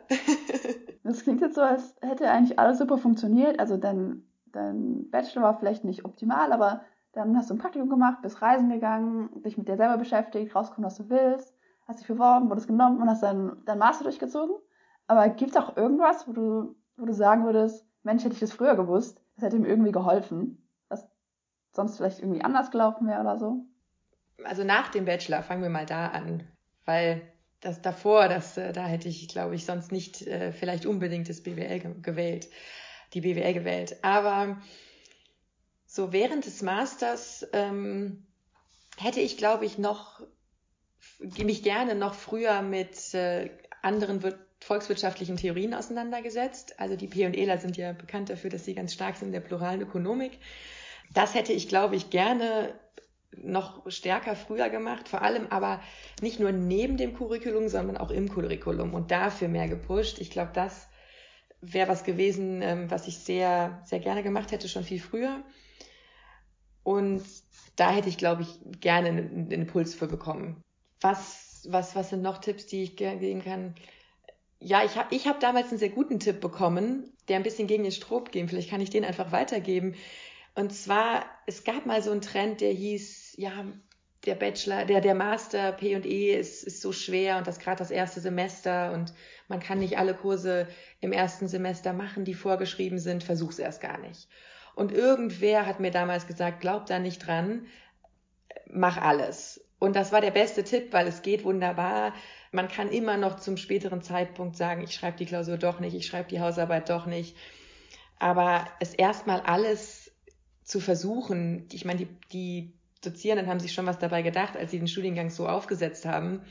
das 1.04 1.22
klingt 1.22 1.40
jetzt 1.40 1.56
so, 1.56 1.62
als 1.62 1.96
hätte 2.00 2.30
eigentlich 2.30 2.58
alles 2.58 2.78
super 2.78 2.98
funktioniert. 2.98 3.58
Also 3.58 3.76
dein, 3.76 4.22
dein 4.52 5.10
Bachelor 5.10 5.42
war 5.42 5.58
vielleicht 5.58 5.84
nicht 5.84 6.04
optimal, 6.04 6.52
aber 6.52 6.82
dann 7.12 7.36
hast 7.36 7.50
du 7.50 7.54
ein 7.54 7.58
Praktikum 7.58 7.88
gemacht, 7.88 8.22
bist 8.22 8.40
reisen 8.40 8.70
gegangen, 8.70 9.42
dich 9.42 9.58
mit 9.58 9.68
dir 9.68 9.76
selber 9.76 9.98
beschäftigt, 9.98 10.54
rausgekommen, 10.54 10.86
was 10.86 10.96
du 10.96 11.08
willst, 11.10 11.52
hast 11.88 12.00
dich 12.00 12.06
beworben, 12.06 12.48
wurdest 12.48 12.68
genommen 12.68 13.02
und 13.02 13.08
hast 13.10 13.22
dann 13.22 13.62
dein 13.64 13.78
Master 13.78 14.04
durchgezogen. 14.04 14.54
Aber 15.08 15.28
gibt 15.30 15.50
es 15.50 15.56
auch 15.56 15.76
irgendwas, 15.76 16.28
wo 16.28 16.32
du 16.32 16.76
wo 16.98 17.06
du 17.06 17.14
sagen 17.14 17.44
würdest, 17.44 17.86
Mensch, 18.02 18.24
hätte 18.24 18.34
ich 18.34 18.40
das 18.40 18.52
früher 18.52 18.76
gewusst, 18.76 19.22
das 19.36 19.44
hätte 19.44 19.56
ihm 19.56 19.64
irgendwie 19.64 19.92
geholfen, 19.92 20.67
sonst 21.78 21.96
vielleicht 21.96 22.18
irgendwie 22.18 22.42
anders 22.42 22.70
gelaufen 22.70 23.06
wäre 23.06 23.20
oder 23.20 23.38
so? 23.38 23.64
Also 24.44 24.64
nach 24.64 24.88
dem 24.88 25.04
Bachelor 25.04 25.42
fangen 25.42 25.62
wir 25.62 25.70
mal 25.70 25.86
da 25.86 26.08
an, 26.08 26.46
weil 26.84 27.22
das 27.60 27.82
davor, 27.82 28.28
das, 28.28 28.56
äh, 28.56 28.72
da 28.72 28.84
hätte 28.86 29.08
ich, 29.08 29.28
glaube 29.28 29.54
ich, 29.54 29.64
sonst 29.64 29.92
nicht 29.92 30.26
äh, 30.26 30.52
vielleicht 30.52 30.86
unbedingt 30.86 31.28
das 31.28 31.42
BWL 31.42 32.00
gewählt, 32.02 32.48
die 33.14 33.20
BWL 33.20 33.54
gewählt. 33.54 33.96
Aber 34.02 34.60
so 35.86 36.12
während 36.12 36.46
des 36.46 36.62
Masters 36.62 37.46
ähm, 37.52 38.26
hätte 38.96 39.20
ich, 39.20 39.36
glaube 39.36 39.64
ich, 39.64 39.78
noch 39.78 40.20
mich 41.20 41.62
gerne 41.62 41.94
noch 41.94 42.14
früher 42.14 42.62
mit 42.62 43.14
äh, 43.14 43.50
anderen 43.82 44.20
volkswirtschaftlichen 44.60 45.36
Theorien 45.36 45.74
auseinandergesetzt. 45.74 46.80
Also 46.80 46.96
die 46.96 47.06
P&Eler 47.06 47.58
sind 47.58 47.76
ja 47.76 47.92
bekannt 47.92 48.30
dafür, 48.30 48.50
dass 48.50 48.64
sie 48.64 48.74
ganz 48.74 48.92
stark 48.92 49.16
sind 49.16 49.28
in 49.28 49.32
der 49.32 49.40
pluralen 49.40 49.80
Ökonomik. 49.80 50.38
Das 51.14 51.34
hätte 51.34 51.52
ich, 51.52 51.68
glaube 51.68 51.96
ich, 51.96 52.10
gerne 52.10 52.74
noch 53.42 53.88
stärker 53.90 54.34
früher 54.36 54.68
gemacht, 54.68 55.08
vor 55.08 55.22
allem 55.22 55.46
aber 55.50 55.80
nicht 56.20 56.40
nur 56.40 56.52
neben 56.52 56.96
dem 56.96 57.14
Curriculum, 57.14 57.68
sondern 57.68 57.96
auch 57.96 58.10
im 58.10 58.28
Curriculum 58.28 58.94
und 58.94 59.10
dafür 59.10 59.48
mehr 59.48 59.68
gepusht. 59.68 60.18
Ich 60.18 60.30
glaube, 60.30 60.50
das 60.54 60.88
wäre 61.60 61.88
was 61.88 62.04
gewesen, 62.04 62.62
ähm, 62.62 62.90
was 62.90 63.08
ich 63.08 63.18
sehr, 63.18 63.82
sehr 63.84 64.00
gerne 64.00 64.22
gemacht 64.22 64.52
hätte, 64.52 64.68
schon 64.68 64.84
viel 64.84 65.00
früher. 65.00 65.42
Und 66.82 67.22
da 67.76 67.90
hätte 67.90 68.08
ich, 68.08 68.16
glaube 68.16 68.42
ich, 68.42 68.80
gerne 68.80 69.08
einen 69.08 69.50
Impuls 69.50 69.94
für 69.94 70.06
bekommen. 70.06 70.62
Was, 71.00 71.66
was, 71.68 71.94
was 71.94 72.10
sind 72.10 72.22
noch 72.22 72.38
Tipps, 72.38 72.66
die 72.66 72.82
ich 72.82 72.96
geben 72.96 73.42
kann? 73.42 73.74
Ja, 74.60 74.82
ich 74.84 74.96
habe 74.96 75.14
ich 75.14 75.26
hab 75.28 75.38
damals 75.38 75.68
einen 75.68 75.78
sehr 75.78 75.90
guten 75.90 76.18
Tipp 76.18 76.40
bekommen, 76.40 77.12
der 77.28 77.36
ein 77.36 77.42
bisschen 77.42 77.68
gegen 77.68 77.84
den 77.84 77.92
Strom 77.92 78.24
ging. 78.24 78.48
Vielleicht 78.48 78.70
kann 78.70 78.80
ich 78.80 78.90
den 78.90 79.04
einfach 79.04 79.30
weitergeben. 79.30 79.94
Und 80.58 80.72
zwar, 80.72 81.24
es 81.46 81.62
gab 81.62 81.86
mal 81.86 82.02
so 82.02 82.10
einen 82.10 82.20
Trend, 82.20 82.60
der 82.60 82.72
hieß, 82.72 83.34
ja, 83.36 83.64
der 84.26 84.34
Bachelor, 84.34 84.86
der, 84.86 85.00
der 85.00 85.14
Master 85.14 85.70
P&E 85.70 86.34
ist, 86.34 86.64
ist 86.64 86.80
so 86.80 86.90
schwer 86.90 87.38
und 87.38 87.46
das 87.46 87.60
gerade 87.60 87.78
das 87.78 87.92
erste 87.92 88.18
Semester 88.18 88.90
und 88.90 89.14
man 89.46 89.60
kann 89.60 89.78
nicht 89.78 89.98
alle 89.98 90.14
Kurse 90.14 90.66
im 91.00 91.12
ersten 91.12 91.46
Semester 91.46 91.92
machen, 91.92 92.24
die 92.24 92.34
vorgeschrieben 92.34 92.98
sind, 92.98 93.22
versuch's 93.22 93.60
erst 93.60 93.80
gar 93.80 93.98
nicht. 93.98 94.26
Und 94.74 94.90
irgendwer 94.90 95.64
hat 95.64 95.78
mir 95.78 95.92
damals 95.92 96.26
gesagt, 96.26 96.58
glaub 96.58 96.86
da 96.86 96.98
nicht 96.98 97.24
dran, 97.24 97.66
mach 98.68 98.96
alles. 98.96 99.64
Und 99.78 99.94
das 99.94 100.10
war 100.10 100.20
der 100.20 100.32
beste 100.32 100.64
Tipp, 100.64 100.92
weil 100.92 101.06
es 101.06 101.22
geht 101.22 101.44
wunderbar. 101.44 102.14
Man 102.50 102.66
kann 102.66 102.90
immer 102.90 103.16
noch 103.16 103.38
zum 103.38 103.58
späteren 103.58 104.02
Zeitpunkt 104.02 104.56
sagen, 104.56 104.82
ich 104.82 104.92
schreibe 104.92 105.18
die 105.18 105.26
Klausur 105.26 105.56
doch 105.56 105.78
nicht, 105.78 105.94
ich 105.94 106.08
schreibe 106.08 106.28
die 106.28 106.40
Hausarbeit 106.40 106.90
doch 106.90 107.06
nicht. 107.06 107.36
Aber 108.18 108.66
es 108.80 108.92
erstmal 108.92 109.42
alles 109.42 109.97
zu 110.68 110.80
versuchen, 110.80 111.66
ich 111.72 111.86
meine, 111.86 112.00
die, 112.00 112.08
die 112.30 112.72
Dozierenden 113.02 113.46
haben 113.46 113.58
sich 113.58 113.72
schon 113.72 113.86
was 113.86 113.98
dabei 113.98 114.20
gedacht, 114.20 114.54
als 114.54 114.70
sie 114.70 114.78
den 114.78 114.86
Studiengang 114.86 115.30
so 115.30 115.48
aufgesetzt 115.48 116.04
haben. 116.04 116.42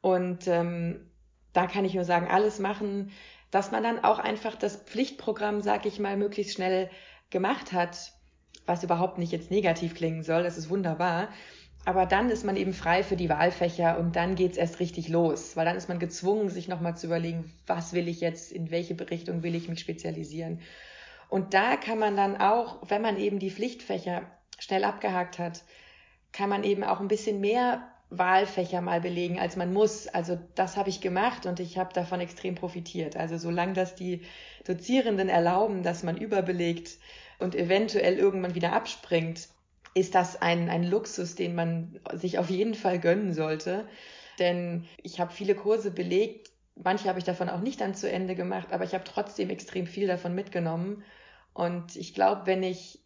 Und 0.00 0.48
ähm, 0.48 1.08
da 1.52 1.68
kann 1.68 1.84
ich 1.84 1.94
nur 1.94 2.04
sagen, 2.04 2.26
alles 2.28 2.58
machen, 2.58 3.12
dass 3.52 3.70
man 3.70 3.84
dann 3.84 4.02
auch 4.02 4.18
einfach 4.18 4.56
das 4.56 4.74
Pflichtprogramm, 4.74 5.60
sag 5.60 5.86
ich 5.86 6.00
mal, 6.00 6.16
möglichst 6.16 6.54
schnell 6.54 6.90
gemacht 7.30 7.72
hat, 7.72 8.12
was 8.66 8.82
überhaupt 8.82 9.18
nicht 9.18 9.30
jetzt 9.30 9.52
negativ 9.52 9.94
klingen 9.94 10.24
soll, 10.24 10.42
das 10.42 10.58
ist 10.58 10.68
wunderbar. 10.68 11.28
Aber 11.84 12.06
dann 12.06 12.30
ist 12.30 12.44
man 12.44 12.56
eben 12.56 12.72
frei 12.72 13.04
für 13.04 13.14
die 13.14 13.28
Wahlfächer 13.28 13.98
und 13.98 14.16
dann 14.16 14.34
geht's 14.34 14.56
erst 14.56 14.80
richtig 14.80 15.08
los, 15.08 15.54
weil 15.54 15.66
dann 15.66 15.76
ist 15.76 15.88
man 15.88 16.00
gezwungen, 16.00 16.48
sich 16.48 16.66
nochmal 16.66 16.96
zu 16.96 17.06
überlegen, 17.06 17.52
was 17.68 17.92
will 17.92 18.08
ich 18.08 18.20
jetzt, 18.20 18.50
in 18.50 18.72
welche 18.72 18.98
Richtung 18.98 19.44
will 19.44 19.54
ich 19.54 19.68
mich 19.68 19.78
spezialisieren. 19.78 20.60
Und 21.34 21.52
da 21.52 21.74
kann 21.74 21.98
man 21.98 22.16
dann 22.16 22.36
auch, 22.36 22.78
wenn 22.86 23.02
man 23.02 23.18
eben 23.18 23.40
die 23.40 23.50
Pflichtfächer 23.50 24.22
schnell 24.60 24.84
abgehakt 24.84 25.40
hat, 25.40 25.64
kann 26.30 26.48
man 26.48 26.62
eben 26.62 26.84
auch 26.84 27.00
ein 27.00 27.08
bisschen 27.08 27.40
mehr 27.40 27.88
Wahlfächer 28.08 28.80
mal 28.80 29.00
belegen, 29.00 29.40
als 29.40 29.56
man 29.56 29.72
muss. 29.72 30.06
Also 30.06 30.38
das 30.54 30.76
habe 30.76 30.90
ich 30.90 31.00
gemacht 31.00 31.44
und 31.46 31.58
ich 31.58 31.76
habe 31.76 31.92
davon 31.92 32.20
extrem 32.20 32.54
profitiert. 32.54 33.16
Also 33.16 33.36
solange 33.36 33.72
das 33.72 33.96
die 33.96 34.22
Dozierenden 34.64 35.28
erlauben, 35.28 35.82
dass 35.82 36.04
man 36.04 36.16
überbelegt 36.16 36.98
und 37.40 37.56
eventuell 37.56 38.16
irgendwann 38.16 38.54
wieder 38.54 38.72
abspringt, 38.72 39.48
ist 39.92 40.14
das 40.14 40.40
ein, 40.40 40.70
ein 40.70 40.84
Luxus, 40.84 41.34
den 41.34 41.56
man 41.56 41.98
sich 42.12 42.38
auf 42.38 42.48
jeden 42.48 42.74
Fall 42.74 43.00
gönnen 43.00 43.32
sollte. 43.32 43.88
Denn 44.38 44.84
ich 45.02 45.18
habe 45.18 45.32
viele 45.32 45.56
Kurse 45.56 45.90
belegt, 45.90 46.52
manche 46.76 47.08
habe 47.08 47.18
ich 47.18 47.24
davon 47.24 47.48
auch 47.48 47.60
nicht 47.60 47.80
dann 47.80 47.96
zu 47.96 48.08
Ende 48.08 48.36
gemacht, 48.36 48.68
aber 48.70 48.84
ich 48.84 48.94
habe 48.94 49.02
trotzdem 49.02 49.50
extrem 49.50 49.88
viel 49.88 50.06
davon 50.06 50.36
mitgenommen. 50.36 51.02
Und 51.54 51.96
ich 51.96 52.14
glaube, 52.14 52.42
wenn 52.44 52.62
ich 52.62 53.02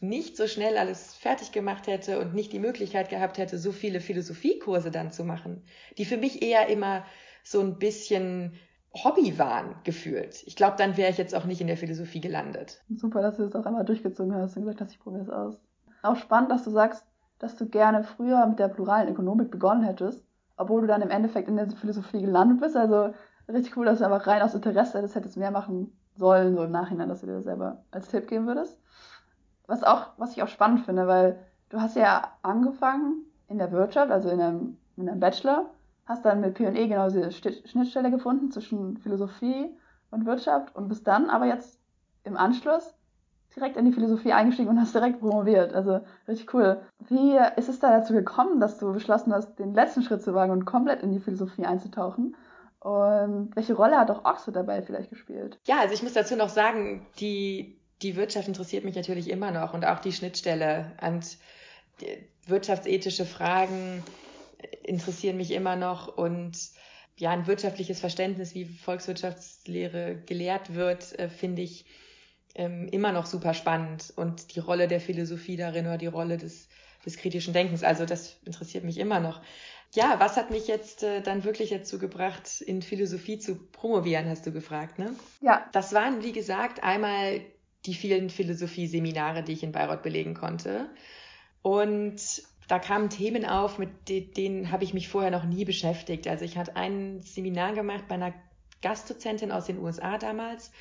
nicht 0.00 0.36
so 0.36 0.46
schnell 0.46 0.76
alles 0.76 1.14
fertig 1.14 1.52
gemacht 1.52 1.86
hätte 1.86 2.20
und 2.20 2.34
nicht 2.34 2.52
die 2.52 2.58
Möglichkeit 2.58 3.08
gehabt 3.08 3.38
hätte, 3.38 3.58
so 3.58 3.72
viele 3.72 4.00
Philosophiekurse 4.00 4.90
dann 4.90 5.10
zu 5.10 5.24
machen, 5.24 5.64
die 5.96 6.04
für 6.04 6.16
mich 6.16 6.42
eher 6.42 6.68
immer 6.68 7.04
so 7.44 7.60
ein 7.60 7.78
bisschen 7.78 8.54
Hobby 8.92 9.38
waren, 9.38 9.76
gefühlt. 9.84 10.42
Ich 10.44 10.54
glaube, 10.54 10.76
dann 10.76 10.96
wäre 10.96 11.10
ich 11.10 11.18
jetzt 11.18 11.34
auch 11.34 11.44
nicht 11.44 11.60
in 11.60 11.66
der 11.66 11.76
Philosophie 11.78 12.20
gelandet. 12.20 12.82
Super, 12.94 13.22
dass 13.22 13.36
du 13.36 13.44
das 13.44 13.54
auch 13.54 13.64
einmal 13.64 13.84
durchgezogen 13.84 14.34
hast 14.34 14.56
und 14.56 14.64
gesagt 14.64 14.80
hast, 14.82 14.92
ich 14.92 15.00
probiere 15.00 15.22
es 15.22 15.30
aus. 15.30 15.58
Auch 16.02 16.16
spannend, 16.16 16.50
dass 16.50 16.64
du 16.64 16.70
sagst, 16.70 17.06
dass 17.38 17.56
du 17.56 17.68
gerne 17.68 18.04
früher 18.04 18.44
mit 18.46 18.58
der 18.58 18.68
pluralen 18.68 19.08
Ökonomik 19.08 19.50
begonnen 19.50 19.84
hättest, 19.84 20.22
obwohl 20.56 20.82
du 20.82 20.88
dann 20.88 21.00
im 21.00 21.10
Endeffekt 21.10 21.48
in 21.48 21.56
der 21.56 21.70
Philosophie 21.70 22.20
gelandet 22.20 22.60
bist. 22.60 22.76
Also 22.76 23.14
richtig 23.48 23.76
cool, 23.76 23.86
dass 23.86 24.00
du 24.00 24.04
einfach 24.04 24.26
rein 24.26 24.42
aus 24.42 24.54
Interesse 24.54 25.00
das 25.00 25.14
hättest 25.14 25.36
mehr 25.36 25.50
machen 25.52 25.96
sollen, 26.16 26.54
so 26.54 26.64
im 26.64 26.70
Nachhinein, 26.70 27.08
dass 27.08 27.20
du 27.20 27.26
dir 27.26 27.36
das 27.36 27.44
selber 27.44 27.82
als 27.90 28.08
Tipp 28.08 28.28
geben 28.28 28.46
würdest. 28.46 28.78
Was 29.66 29.82
auch, 29.82 30.08
was 30.18 30.32
ich 30.32 30.42
auch 30.42 30.48
spannend 30.48 30.84
finde, 30.84 31.06
weil 31.06 31.38
du 31.70 31.80
hast 31.80 31.96
ja 31.96 32.32
angefangen 32.42 33.24
in 33.48 33.58
der 33.58 33.72
Wirtschaft, 33.72 34.10
also 34.10 34.28
in 34.28 34.40
einem, 34.40 34.76
in 34.96 35.08
einem 35.08 35.20
Bachelor, 35.20 35.70
hast 36.06 36.24
dann 36.24 36.40
mit 36.40 36.54
P&E 36.54 36.88
genau 36.88 37.08
diese 37.08 37.30
Schnittstelle 37.32 38.10
gefunden 38.10 38.50
zwischen 38.50 38.98
Philosophie 38.98 39.70
und 40.10 40.26
Wirtschaft 40.26 40.74
und 40.74 40.88
bist 40.88 41.06
dann 41.06 41.30
aber 41.30 41.46
jetzt 41.46 41.78
im 42.24 42.36
Anschluss 42.36 42.94
direkt 43.54 43.76
in 43.76 43.84
die 43.84 43.92
Philosophie 43.92 44.32
eingestiegen 44.32 44.70
und 44.70 44.80
hast 44.80 44.94
direkt 44.94 45.20
promoviert. 45.20 45.74
Also 45.74 46.00
richtig 46.26 46.52
cool. 46.54 46.80
Wie 47.08 47.36
ist 47.56 47.68
es 47.68 47.80
da 47.80 47.90
dazu 47.98 48.12
gekommen, 48.12 48.60
dass 48.60 48.78
du 48.78 48.92
beschlossen 48.92 49.32
hast, 49.32 49.58
den 49.58 49.74
letzten 49.74 50.02
Schritt 50.02 50.22
zu 50.22 50.34
wagen 50.34 50.52
und 50.52 50.64
komplett 50.64 51.02
in 51.02 51.12
die 51.12 51.20
Philosophie 51.20 51.66
einzutauchen? 51.66 52.34
Und 52.82 53.54
welche 53.54 53.74
Rolle 53.74 53.96
hat 53.96 54.10
auch 54.10 54.24
Oxford 54.24 54.56
dabei 54.56 54.82
vielleicht 54.82 55.10
gespielt? 55.10 55.58
Ja, 55.66 55.80
also 55.80 55.94
ich 55.94 56.02
muss 56.02 56.14
dazu 56.14 56.34
noch 56.34 56.48
sagen, 56.48 57.06
die, 57.20 57.78
die 58.02 58.16
Wirtschaft 58.16 58.48
interessiert 58.48 58.84
mich 58.84 58.96
natürlich 58.96 59.30
immer 59.30 59.52
noch 59.52 59.72
und 59.72 59.84
auch 59.84 60.00
die 60.00 60.12
Schnittstelle 60.12 60.90
und 61.00 61.38
wirtschaftsethische 62.46 63.24
Fragen 63.24 64.02
interessieren 64.82 65.36
mich 65.36 65.52
immer 65.52 65.76
noch 65.76 66.16
und 66.16 66.58
ja, 67.18 67.30
ein 67.30 67.46
wirtschaftliches 67.46 68.00
Verständnis, 68.00 68.54
wie 68.54 68.64
Volkswirtschaftslehre 68.64 70.16
gelehrt 70.26 70.74
wird, 70.74 71.16
äh, 71.18 71.28
finde 71.28 71.62
ich 71.62 71.84
ähm, 72.54 72.88
immer 72.88 73.12
noch 73.12 73.26
super 73.26 73.54
spannend 73.54 74.12
und 74.16 74.56
die 74.56 74.60
Rolle 74.60 74.88
der 74.88 75.00
Philosophie 75.00 75.56
darin 75.56 75.86
oder 75.86 75.98
die 75.98 76.06
Rolle 76.06 76.36
des, 76.36 76.68
des 77.04 77.16
kritischen 77.16 77.52
Denkens. 77.52 77.84
Also 77.84 78.06
das 78.06 78.38
interessiert 78.44 78.82
mich 78.82 78.98
immer 78.98 79.20
noch. 79.20 79.40
Ja, 79.94 80.18
was 80.18 80.36
hat 80.36 80.50
mich 80.50 80.68
jetzt 80.68 81.02
äh, 81.02 81.20
dann 81.20 81.44
wirklich 81.44 81.70
dazu 81.70 81.98
gebracht, 81.98 82.62
in 82.62 82.80
Philosophie 82.80 83.38
zu 83.38 83.56
promovieren, 83.56 84.28
hast 84.28 84.46
du 84.46 84.52
gefragt, 84.52 84.98
ne? 84.98 85.14
Ja. 85.42 85.68
Das 85.72 85.92
waren, 85.92 86.22
wie 86.22 86.32
gesagt, 86.32 86.82
einmal 86.82 87.42
die 87.84 87.94
vielen 87.94 88.30
Philosophie-Seminare, 88.30 89.42
die 89.42 89.52
ich 89.52 89.62
in 89.62 89.72
Bayreuth 89.72 90.02
belegen 90.02 90.34
konnte. 90.34 90.88
Und 91.60 92.42
da 92.68 92.78
kamen 92.78 93.10
Themen 93.10 93.44
auf, 93.44 93.78
mit 93.78 94.08
denen 94.08 94.70
habe 94.72 94.84
ich 94.84 94.94
mich 94.94 95.08
vorher 95.08 95.30
noch 95.30 95.44
nie 95.44 95.64
beschäftigt. 95.64 96.26
Also 96.26 96.44
ich 96.44 96.56
hatte 96.56 96.76
ein 96.76 97.20
Seminar 97.20 97.74
gemacht 97.74 98.04
bei 98.08 98.14
einer 98.14 98.32
Gastdozentin 98.80 99.52
aus 99.52 99.66
den 99.66 99.78
USA 99.78 100.16
damals 100.16 100.72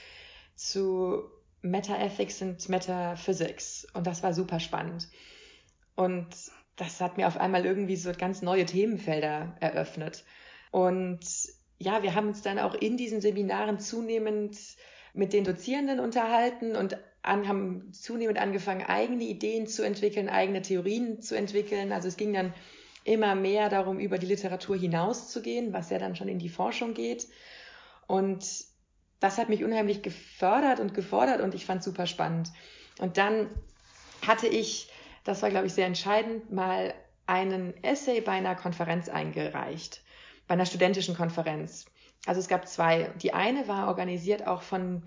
zu 0.56 1.24
Meta-Ethics 1.62 2.42
und 2.44 2.70
Metaphysics. 2.70 3.88
Und 3.94 4.08
das 4.08 4.24
war 4.24 4.34
super 4.34 4.60
spannend. 4.60 5.10
Und 5.96 6.28
das 6.82 7.00
hat 7.00 7.18
mir 7.18 7.28
auf 7.28 7.38
einmal 7.38 7.64
irgendwie 7.64 7.96
so 7.96 8.12
ganz 8.12 8.42
neue 8.42 8.66
Themenfelder 8.66 9.56
eröffnet. 9.60 10.24
Und 10.72 11.20
ja, 11.78 12.02
wir 12.02 12.16
haben 12.16 12.30
uns 12.30 12.42
dann 12.42 12.58
auch 12.58 12.74
in 12.74 12.98
diesen 12.98 13.22
Seminaren 13.22 13.80
zunehmend 13.80 14.58
mit 15.14 15.32
den 15.32 15.44
Dozierenden 15.44 16.00
unterhalten 16.00 16.76
und 16.76 16.98
an, 17.22 17.48
haben 17.48 17.94
zunehmend 17.94 18.40
angefangen, 18.40 18.82
eigene 18.82 19.26
Ideen 19.26 19.68
zu 19.68 19.84
entwickeln, 19.84 20.28
eigene 20.28 20.64
Theorien 20.64 21.22
zu 21.22 21.36
entwickeln. 21.36 21.92
Also 21.92 22.08
es 22.08 22.18
ging 22.18 22.34
dann 22.34 22.52
immer 23.04 23.36
mehr 23.36 23.70
darum, 23.70 24.00
über 24.00 24.18
die 24.18 24.26
Literatur 24.26 24.76
hinauszugehen, 24.76 25.74
was 25.74 25.92
ja 25.92 26.00
dann 26.00 26.16
schon 26.16 26.30
in 26.30 26.40
die 26.40 26.50
Forschung 26.50 26.96
geht. 26.96 27.28
Und 28.08 28.44
das 29.20 29.38
hat 29.38 29.50
mich 29.50 29.64
unheimlich 29.64 30.02
gefördert 30.02 30.80
und 30.80 30.96
gefordert 30.96 31.42
und 31.42 31.54
ich 31.54 31.68
fand 31.68 31.84
super 31.84 32.08
spannend. 32.08 32.50
Und 32.98 33.18
dann 33.18 33.52
hatte 34.26 34.48
ich, 34.48 34.91
das 35.24 35.42
war 35.42 35.50
glaube 35.50 35.68
ich 35.68 35.74
sehr 35.74 35.88
entscheidend, 35.88 36.52
mal 36.52 36.94
einen 37.28 37.82
Essay 37.84 38.22
bei 38.22 38.34
einer 38.34 38.56
Konferenz 38.56 39.10
eingereicht, 39.10 40.02
bei 40.48 40.54
einer 40.54 40.66
studentischen 40.66 41.16
Konferenz. 41.16 41.86
Also 42.26 42.40
es 42.40 42.48
gab 42.48 42.68
zwei. 42.68 43.10
Die 43.22 43.34
eine 43.34 43.68
war 43.68 43.88
organisiert 43.88 44.46
auch 44.46 44.62
von 44.62 45.04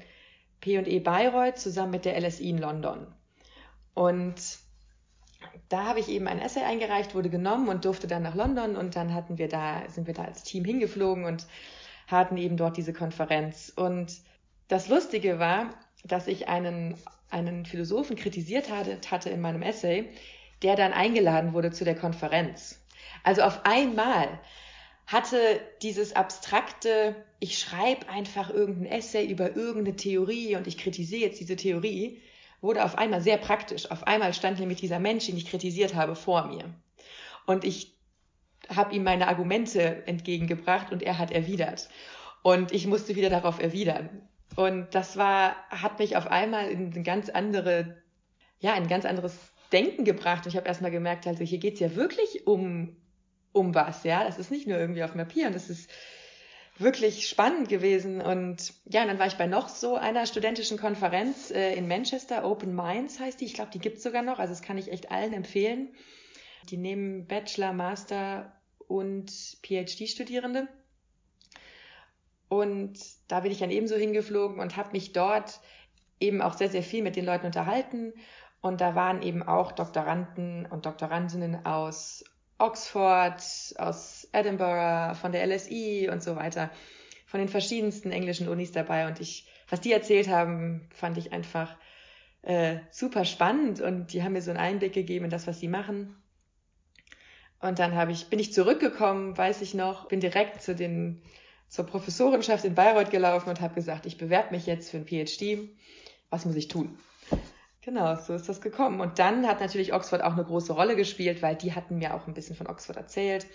P&E 0.61 1.01
Bayreuth 1.01 1.59
zusammen 1.59 1.93
mit 1.93 2.05
der 2.05 2.19
LSI 2.21 2.51
in 2.51 2.59
London. 2.59 3.07
Und 3.93 4.59
da 5.69 5.85
habe 5.85 6.01
ich 6.01 6.09
eben 6.09 6.27
ein 6.27 6.41
Essay 6.41 6.63
eingereicht, 6.63 7.15
wurde 7.15 7.31
genommen 7.31 7.69
und 7.69 7.85
durfte 7.85 8.07
dann 8.07 8.23
nach 8.23 8.35
London 8.35 8.77
und 8.77 8.97
dann 8.97 9.15
hatten 9.15 9.39
wir 9.39 9.49
da, 9.49 9.83
sind 9.89 10.07
wir 10.07 10.15
da 10.15 10.25
als 10.25 10.43
Team 10.43 10.65
hingeflogen 10.65 11.25
und 11.25 11.47
hatten 12.07 12.37
eben 12.37 12.57
dort 12.57 12.77
diese 12.77 12.93
Konferenz. 12.93 13.73
Und 13.75 14.21
das 14.69 14.89
Lustige 14.89 15.39
war, 15.39 15.71
dass 16.05 16.27
ich 16.27 16.49
einen, 16.49 16.97
einen 17.31 17.67
Philosophen 17.67 18.17
kritisiert 18.17 18.71
hatte, 18.71 19.31
in 19.31 19.41
meinem 19.41 19.63
Essay, 19.63 20.09
der 20.63 20.77
dann 20.77 20.93
eingeladen 20.93 21.53
wurde 21.53 21.71
zu 21.73 21.85
der 21.85 21.97
Konferenz. 21.97 22.81
Also 23.23 23.43
auf 23.43 23.65
einmal 23.65 24.41
hatte 25.07 25.61
dieses 25.83 26.15
abstrakte, 26.15 27.15
ich 27.39 27.59
schreibe 27.59 28.09
einfach 28.09 28.51
irgendein 28.51 28.93
Essay 28.93 29.27
über 29.27 29.55
irgendeine 29.55 29.97
Theorie 29.97 30.57
und 30.57 30.67
ich 30.67 30.79
kritisiere 30.79 31.23
jetzt 31.23 31.41
diese 31.41 31.57
Theorie, 31.57 32.23
wurde 32.61 32.85
auf 32.85 32.97
einmal 32.97 33.21
sehr 33.21 33.37
praktisch. 33.37 33.91
Auf 33.91 34.07
einmal 34.07 34.33
stand 34.33 34.59
nämlich 34.59 34.81
dieser 34.81 34.99
Mensch, 34.99 35.27
den 35.27 35.37
ich 35.37 35.47
kritisiert 35.47 35.95
habe, 35.95 36.17
vor 36.17 36.47
mir. 36.47 36.65
Und 37.47 37.65
ich 37.65 37.95
habe 38.75 38.95
ihm 38.95 39.05
meine 39.05 39.29
Argumente 39.29 40.07
entgegengebracht 40.07 40.91
und 40.91 41.03
er 41.03 41.19
hat 41.19 41.31
erwidert. 41.31 41.91
Und 42.43 42.73
ich 42.73 42.87
musste 42.87 43.17
wieder 43.17 43.29
darauf 43.29 43.61
erwidern. 43.61 44.27
Und 44.57 44.95
das 44.95 45.17
war, 45.17 45.57
hat 45.71 45.99
mich 45.99 46.17
auf 46.17 46.27
einmal 46.29 46.71
in 46.71 46.93
eine 46.93 47.03
ganz 47.03 47.29
andere, 47.29 47.97
ja, 48.61 48.75
ein 48.75 48.89
ganz 48.89 49.05
anderes 49.05 49.37
Denken 49.73 50.05
gebracht. 50.05 50.45
Und 50.45 50.53
ich 50.53 50.57
habe 50.57 50.69
erstmal 50.69 50.91
gemerkt, 50.91 51.27
also 51.27 51.43
hier 51.43 51.59
geht's 51.59 51.81
ja 51.81 51.97
wirklich 51.97 52.47
um, 52.47 52.97
um 53.53 53.75
was, 53.75 54.05
ja. 54.05 54.25
Das 54.25 54.39
ist 54.39 54.51
nicht 54.51 54.67
nur 54.67 54.79
irgendwie 54.79 55.03
auf 55.03 55.13
dem 55.13 55.19
Papier 55.19 55.49
und 55.49 55.55
das 55.55 55.71
ist 55.71 55.91
wirklich 56.79 57.29
spannend 57.29 57.69
gewesen. 57.69 58.21
Und 58.21 58.75
ja, 58.87 59.07
dann 59.07 59.19
war 59.19 59.27
ich 59.27 59.35
bei 59.35 59.47
noch 59.47 59.69
so 59.69 59.97
einer 59.97 60.27
studentischen 60.27 60.79
Konferenz 60.79 61.51
äh, 61.51 61.75
in 61.75 61.89
Manchester, 61.89 62.45
Open 62.45 62.75
Minds 62.75 63.19
heißt 63.21 63.41
die. 63.41 63.47
Ich 63.47 63.55
glaube, 63.55 63.71
die 63.73 63.79
gibt's 63.79 64.03
sogar 64.03 64.23
noch. 64.23 64.39
Also 64.39 64.53
das 64.53 64.63
kann 64.63 64.79
ich 64.79 64.91
echt 64.93 65.11
allen 65.11 65.33
empfehlen. 65.33 65.95
Die 66.71 66.77
nehmen 66.77 67.27
Bachelor, 67.27 67.73
Master 67.73 68.53
und 68.87 69.31
PhD-Studierende. 69.63 70.69
Und 72.49 72.99
da 73.29 73.41
bin 73.41 73.53
ich 73.53 73.59
dann 73.59 73.71
ebenso 73.71 73.97
hingeflogen 73.97 74.59
und 74.61 74.77
habe 74.77 74.93
mich 74.93 75.13
dort 75.13 75.61
eben 76.21 76.43
auch 76.43 76.55
sehr, 76.55 76.69
sehr 76.69 76.83
viel 76.83 77.03
mit 77.03 77.17
den 77.17 77.25
Leuten 77.25 77.47
unterhalten. 77.47 78.13
Und 78.61 78.81
da 78.81 78.95
waren 78.95 79.23
eben 79.23 79.43
auch 79.43 79.73
Doktoranden 79.73 80.67
und 80.67 80.87
Doktorandinnen 80.87 81.67
aus 81.67 82.25
Oxford, 82.59 83.43
aus 83.79 84.29
Edinburgh, 84.33 85.15
von 85.15 85.33
der 85.33 85.47
LSI 85.47 86.09
und 86.11 86.23
so 86.23 86.37
weiter, 86.37 86.71
von 87.27 87.41
den 87.41 87.49
verschiedensten 87.49 88.11
englischen 88.13 88.49
Unis 88.49 88.73
dabei. 88.73 89.07
Und 89.07 89.21
ich, 89.21 89.49
was 89.69 89.81
die 89.81 89.93
erzählt 89.93 90.29
haben, 90.29 90.89
fand 90.95 91.19
ich 91.19 91.33
einfach 91.33 91.77
äh, 92.43 92.77
super 92.91 93.25
spannend 93.25 93.81
und 93.81 94.13
die 94.13 94.23
haben 94.23 94.33
mir 94.33 94.43
so 94.43 94.51
einen 94.51 94.61
Einblick 94.61 94.93
gegeben 94.93 95.25
in 95.27 95.31
das, 95.31 95.47
was 95.47 95.61
sie 95.61 95.69
machen. 95.69 96.17
Und 97.61 97.79
dann 97.79 97.95
habe 97.95 98.13
ich, 98.13 98.29
bin 98.29 98.39
ich 98.39 98.53
zurückgekommen, 98.53 99.37
weiß 99.37 99.63
ich 99.63 99.75
noch, 99.75 100.09
bin 100.09 100.21
direkt 100.21 100.63
zu 100.63 100.75
den, 100.75 101.23
zur 101.75 101.87
Professorenschaft 101.87 102.65
in 102.65 102.77
Bayreuth 102.77 103.11
gelaufen 103.11 103.49
und 103.49 103.61
habe 103.61 103.75
gesagt, 103.75 104.07
ich 104.07 104.17
bewerbe 104.17 104.55
mich 104.55 104.65
jetzt 104.65 104.93
für 104.93 104.99
ein 104.99 105.07
PhD. 105.07 105.71
Was 106.31 106.45
muss 106.45 106.55
ich 106.55 106.69
tun? 106.69 106.97
Genau, 107.81 108.15
so 108.15 108.33
ist 108.33 108.49
das 108.49 108.61
gekommen. 108.61 109.01
Und 109.01 109.19
dann 109.19 109.45
hat 109.49 109.59
natürlich 109.59 109.93
Oxford 109.93 110.23
auch 110.23 110.35
eine 110.35 110.45
große 110.45 110.73
Rolle 110.73 110.95
gespielt, 110.95 111.43
weil 111.43 111.57
die 111.57 111.75
hatten 111.75 111.99
mir 111.99 112.15
auch 112.15 112.29
ein 112.29 112.35
bisschen 112.35 112.55
von 112.55 112.69
Oxford 112.69 112.97
erzählt. 112.97 113.49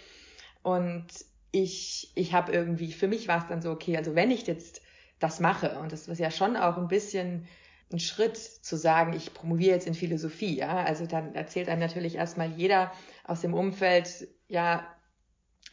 Und 0.63 1.07
ich, 1.51 2.11
ich 2.15 2.33
habe 2.33 2.51
irgendwie, 2.51 2.91
für 2.91 3.07
mich 3.07 3.29
war 3.29 3.37
es 3.37 3.47
dann 3.47 3.61
so, 3.61 3.71
okay, 3.71 3.95
also 3.95 4.15
wenn 4.15 4.31
ich 4.31 4.45
jetzt 4.47 4.81
das 5.19 5.39
mache, 5.39 5.79
und 5.79 5.93
das 5.93 6.09
ist 6.09 6.19
ja 6.19 6.29
schon 6.29 6.57
auch 6.57 6.75
ein 6.75 6.89
bisschen 6.89 7.47
ein 7.89 7.99
Schritt 7.99 8.35
zu 8.35 8.75
sagen, 8.75 9.13
ich 9.13 9.33
promoviere 9.33 9.75
jetzt 9.75 9.87
in 9.87 9.93
Philosophie, 9.93 10.57
ja, 10.57 10.83
also 10.83 11.05
dann 11.05 11.35
erzählt 11.35 11.69
einem 11.69 11.79
natürlich 11.79 12.15
erstmal 12.15 12.51
jeder 12.51 12.91
aus 13.23 13.39
dem 13.39 13.53
Umfeld, 13.53 14.27
ja, 14.49 14.85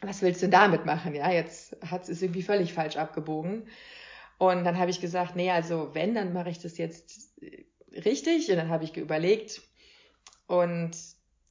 was 0.01 0.21
willst 0.21 0.43
du 0.43 0.49
damit 0.49 0.85
machen, 0.85 1.15
ja, 1.15 1.31
jetzt 1.31 1.75
hat 1.85 2.07
es 2.07 2.21
irgendwie 2.21 2.43
völlig 2.43 2.73
falsch 2.73 2.97
abgebogen. 2.97 3.67
Und 4.37 4.63
dann 4.63 4.77
habe 4.77 4.91
ich 4.91 5.01
gesagt, 5.01 5.35
nee, 5.35 5.49
also 5.49 5.89
wenn, 5.93 6.13
dann 6.13 6.33
mache 6.33 6.49
ich 6.49 6.59
das 6.59 6.77
jetzt 6.77 7.31
richtig. 7.91 8.49
Und 8.51 8.57
dann 8.57 8.69
habe 8.69 8.83
ich 8.83 8.95
überlegt. 8.95 9.61
Und 10.45 10.91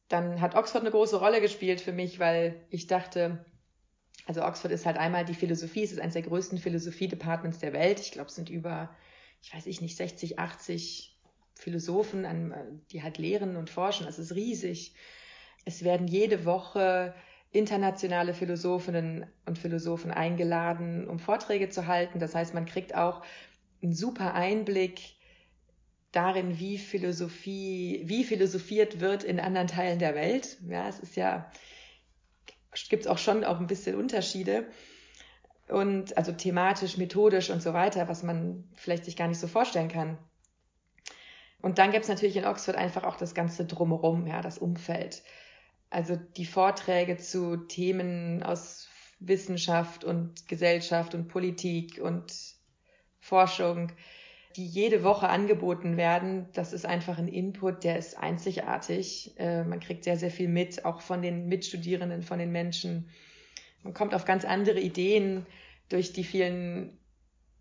dann 0.08 0.40
hat 0.40 0.54
Oxford 0.54 0.82
eine 0.82 0.92
große 0.92 1.18
Rolle 1.18 1.40
gespielt 1.40 1.80
für 1.80 1.92
mich, 1.92 2.20
weil 2.20 2.64
ich 2.70 2.86
dachte, 2.86 3.44
also 4.26 4.44
Oxford 4.44 4.70
ist 4.70 4.86
halt 4.86 4.96
einmal 4.96 5.24
die 5.24 5.34
Philosophie, 5.34 5.82
es 5.82 5.92
ist 5.92 6.00
eines 6.00 6.14
der 6.14 6.22
größten 6.22 6.58
Philosophie-Departments 6.58 7.58
der 7.58 7.72
Welt. 7.72 8.00
Ich 8.00 8.12
glaube, 8.12 8.28
es 8.28 8.36
sind 8.36 8.48
über, 8.48 8.94
ich 9.42 9.52
weiß 9.52 9.66
ich 9.66 9.80
nicht, 9.80 9.96
60, 9.96 10.38
80 10.38 11.18
Philosophen, 11.54 12.82
die 12.92 13.02
halt 13.02 13.18
lehren 13.18 13.56
und 13.56 13.70
forschen. 13.70 14.06
Es 14.06 14.18
ist 14.18 14.34
riesig. 14.34 14.94
Es 15.64 15.82
werden 15.82 16.06
jede 16.06 16.44
Woche 16.44 17.14
internationale 17.56 18.34
Philosophinnen 18.34 19.26
und 19.46 19.58
Philosophen 19.58 20.10
eingeladen, 20.10 21.08
um 21.08 21.18
Vorträge 21.18 21.68
zu 21.68 21.86
halten. 21.86 22.18
Das 22.18 22.34
heißt, 22.34 22.54
man 22.54 22.66
kriegt 22.66 22.94
auch 22.94 23.22
einen 23.82 23.94
super 23.94 24.34
Einblick 24.34 25.00
darin, 26.12 26.58
wie 26.58 26.78
Philosophie, 26.78 28.02
wie 28.04 28.25
philosophiert 28.25 29.00
wird 29.00 29.22
in 29.22 29.40
anderen 29.40 29.66
Teilen 29.66 29.98
der 29.98 30.14
Welt. 30.14 30.58
Ja, 30.68 30.88
es 30.88 30.98
ist 30.98 31.16
ja, 31.16 31.50
gibt 32.88 33.04
es 33.04 33.06
auch 33.06 33.18
schon 33.18 33.44
auch 33.44 33.60
ein 33.60 33.66
bisschen 33.66 33.96
Unterschiede. 33.96 34.66
Und 35.69 36.16
also 36.16 36.32
thematisch, 36.32 36.97
methodisch 36.97 37.50
und 37.50 37.60
so 37.60 37.73
weiter, 37.75 38.08
was 38.08 38.23
man 38.23 38.64
vielleicht 38.75 39.04
sich 39.04 39.16
gar 39.16 39.28
nicht 39.28 39.40
so 39.40 39.49
vorstellen 39.49 39.88
kann. 39.88 40.16
Und 41.60 41.78
dann 41.78 41.90
gibt 41.90 42.04
es 42.04 42.08
natürlich 42.08 42.36
in 42.36 42.45
Oxford 42.45 42.76
einfach 42.76 43.04
auch 43.04 43.16
das 43.16 43.34
ganze 43.34 43.64
Drumherum, 43.64 44.26
ja, 44.26 44.40
das 44.40 44.58
Umfeld. 44.58 45.23
Also 45.90 46.16
die 46.16 46.46
Vorträge 46.46 47.16
zu 47.16 47.56
Themen 47.56 48.42
aus 48.42 48.88
Wissenschaft 49.18 50.04
und 50.04 50.49
Gesellschaft 50.49 51.14
und 51.14 51.28
Politik 51.28 52.00
und 52.02 52.32
Forschung, 53.20 53.92
die 54.56 54.66
jede 54.66 55.02
Woche 55.02 55.28
angeboten 55.28 55.96
werden. 55.96 56.49
Das 56.52 56.72
ist 56.72 56.86
einfach 56.86 57.18
ein 57.18 57.28
Input, 57.28 57.84
der 57.84 57.99
ist 57.99 58.16
einzigartig. 58.16 59.34
Äh, 59.38 59.64
man 59.64 59.80
kriegt 59.80 60.04
sehr, 60.04 60.16
sehr 60.16 60.30
viel 60.30 60.49
mit, 60.49 60.84
auch 60.84 61.00
von 61.00 61.22
den 61.22 61.46
Mitstudierenden, 61.49 62.22
von 62.22 62.38
den 62.38 62.52
Menschen. 62.52 63.08
Man 63.82 63.94
kommt 63.94 64.14
auf 64.14 64.25
ganz 64.25 64.44
andere 64.44 64.80
Ideen 64.80 65.46
durch 65.88 66.12
die 66.12 66.25
vielen 66.25 66.99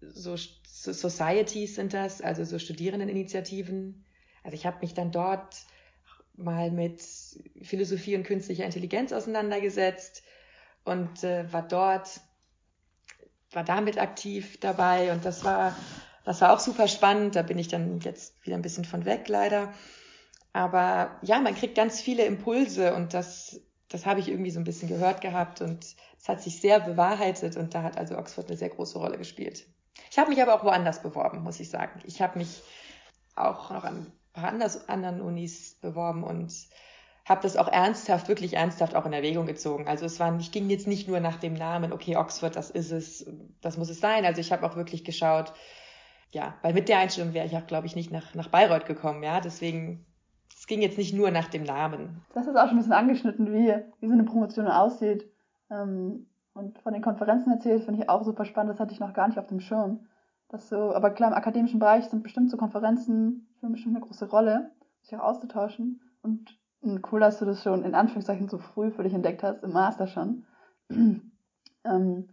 so 0.01 0.35
Societies 0.38 1.75
sind 1.75 1.93
das, 1.93 2.21
also 2.21 2.43
so 2.43 2.59
Studierendeninitiativen. 2.59 4.05
Also 4.43 4.55
ich 4.55 4.65
habe 4.65 4.79
mich 4.81 4.93
dann 4.93 5.11
dort 5.11 5.55
mal 6.38 6.71
mit 6.71 7.02
Philosophie 7.62 8.15
und 8.15 8.24
künstlicher 8.24 8.65
Intelligenz 8.65 9.13
auseinandergesetzt 9.13 10.24
und 10.84 11.24
äh, 11.24 11.52
war 11.52 11.67
dort, 11.67 12.21
war 13.52 13.63
damit 13.63 13.98
aktiv 13.98 14.60
dabei 14.60 15.12
und 15.12 15.26
das 15.26 15.43
war 15.43 15.76
das 16.26 16.41
war 16.41 16.52
auch 16.52 16.60
super 16.60 16.88
spannend. 16.88 17.36
Da 17.36 17.43
bin 17.43 17.58
ich 17.58 17.69
dann 17.69 18.00
jetzt 18.00 18.43
wieder 18.45 18.58
ein 18.58 18.62
bisschen 18.62 18.84
von 18.84 19.06
weg, 19.06 19.30
leider. 19.30 19.71
Aber 20.52 21.19
ja, 21.21 21.39
man 21.39 21.56
kriegt 21.56 21.76
ganz 21.76 22.02
viele 22.02 22.26
Impulse 22.26 22.95
und 22.95 23.13
das, 23.13 23.62
das 23.89 24.06
habe 24.06 24.19
ich 24.19 24.28
irgendwie 24.28 24.52
so 24.52 24.60
ein 24.60 24.63
bisschen 24.63 24.89
gehört 24.89 25.21
gehabt 25.21 25.62
und 25.62 25.86
es 26.17 26.28
hat 26.28 26.41
sich 26.41 26.60
sehr 26.60 26.80
bewahrheitet 26.80 27.56
und 27.56 27.76
da 27.76 27.84
hat 27.84 27.98
also 27.98 28.17
Oxford 28.17 28.48
eine 28.48 28.58
sehr 28.58 28.69
große 28.69 28.98
Rolle 28.98 29.17
gespielt. 29.17 29.67
Ich 30.10 30.17
habe 30.17 30.30
mich 30.30 30.41
aber 30.41 30.56
auch 30.56 30.63
woanders 30.63 31.02
beworben, 31.02 31.43
muss 31.43 31.60
ich 31.60 31.69
sagen. 31.69 32.02
Ich 32.06 32.21
habe 32.21 32.39
mich 32.39 32.63
auch 33.36 33.69
noch 33.69 33.84
an 33.84 34.12
paar 34.36 34.54
anderen 34.88 35.21
Unis 35.21 35.78
beworben 35.82 36.24
und 36.24 36.54
habe 37.28 37.41
das 37.41 37.58
auch 37.58 37.67
ernsthaft, 37.67 38.28
wirklich 38.28 38.54
ernsthaft 38.54 38.95
auch 38.95 39.06
in 39.06 39.13
Erwägung 39.13 39.48
gezogen. 39.48 39.88
Also 39.88 40.06
es 40.06 40.19
war, 40.19 40.38
ich 40.39 40.52
ging 40.52 40.69
jetzt 40.69 40.88
nicht 40.88 41.08
nur 41.08 41.19
nach 41.19 41.38
dem 41.38 41.54
Namen, 41.54 41.91
okay, 41.91 42.17
Oxford, 42.17 42.56
das 42.56 42.69
ist 42.69 42.91
es, 42.91 43.26
das 43.62 43.78
muss 43.78 43.89
es 43.89 44.00
sein. 44.00 44.26
Also 44.26 44.41
ich 44.41 44.52
habe 44.52 44.65
auch 44.65 44.76
wirklich 44.76 45.04
geschaut, 45.04 45.54
ja, 46.30 46.54
weil 46.62 46.74
mit 46.74 46.88
der 46.88 47.00
Einstellung 47.00 47.34
wäre 47.34 47.48
ich 47.48 47.56
auch, 47.56 47.65
glaube 47.65 47.88
ich, 47.88 47.95
nicht 47.95 48.12
nach, 48.12 48.36
nach 48.36 48.50
Bayreuth 48.50 48.86
gekommen, 48.86 49.24
ja. 49.24 49.41
Deswegen, 49.41 50.06
es 50.56 50.67
ging 50.67 50.82
jetzt 50.82 51.00
nicht 51.00 51.15
nur 51.15 51.32
nach 51.32 51.48
dem 51.48 51.63
Namen. 51.63 52.21
Das 52.36 52.45
ist 52.45 52.56
auch 52.56 52.67
schon 52.67 52.76
ein 52.76 52.78
bisschen 52.78 52.93
angeschnitten, 52.93 53.52
wie, 53.52 53.74
wie 54.00 54.08
so 54.08 54.13
eine 54.13 54.24
Promotion 54.24 54.67
aussieht. 54.67 55.28
Ähm, 55.71 56.28
und 56.54 56.78
von 56.80 56.93
den 56.93 57.02
Konferenzen 57.02 57.52
erzählt, 57.52 57.84
finde 57.84 58.04
ich 58.04 58.10
auch 58.10 58.24
super 58.24 58.45
spannend, 58.45 58.74
das 58.74 58.80
hatte 58.80 58.93
ich 58.93 59.00
noch 59.00 59.13
gar 59.13 59.28
nicht 59.28 59.39
auf 59.39 59.48
dem 59.48 59.60
Schirm. 59.60 60.08
Das 60.50 60.69
so, 60.69 60.93
aber 60.93 61.10
klar, 61.10 61.32
im 61.32 61.38
akademischen 61.38 61.80
Bereich 61.80 62.06
sind 62.06 62.21
bestimmt 62.21 62.52
so 62.52 62.58
Konferenzen, 62.58 63.48
spielen 63.65 63.73
bestimmt 63.73 63.95
eine 63.95 64.06
große 64.06 64.30
Rolle, 64.30 64.71
sich 65.01 65.17
auch 65.17 65.23
auszutauschen. 65.23 66.01
Und 66.21 66.58
cool, 67.12 67.19
dass 67.19 67.39
du 67.39 67.45
das 67.45 67.63
schon 67.63 67.84
in 67.84 67.95
Anführungszeichen 67.95 68.47
so 68.47 68.60
früh 68.60 68.91
für 68.91 69.04
dich 69.04 69.13
entdeckt 69.13 69.41
hast, 69.43 69.63
im 69.63 69.71
Master 69.71 70.08
schon. 70.08 70.45
ähm, 71.84 72.30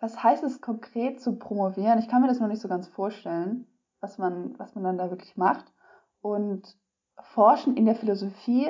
was 0.00 0.22
heißt 0.22 0.42
es 0.42 0.60
konkret 0.60 1.20
zu 1.20 1.36
promovieren? 1.36 2.00
Ich 2.00 2.08
kann 2.08 2.22
mir 2.22 2.28
das 2.28 2.40
noch 2.40 2.48
nicht 2.48 2.60
so 2.60 2.68
ganz 2.68 2.88
vorstellen, 2.88 3.66
was 4.00 4.18
man, 4.18 4.58
was 4.58 4.74
man 4.74 4.82
dann 4.82 4.98
da 4.98 5.10
wirklich 5.10 5.36
macht. 5.36 5.72
Und 6.20 6.76
Forschen 7.20 7.76
in 7.76 7.84
der 7.84 7.94
Philosophie 7.94 8.68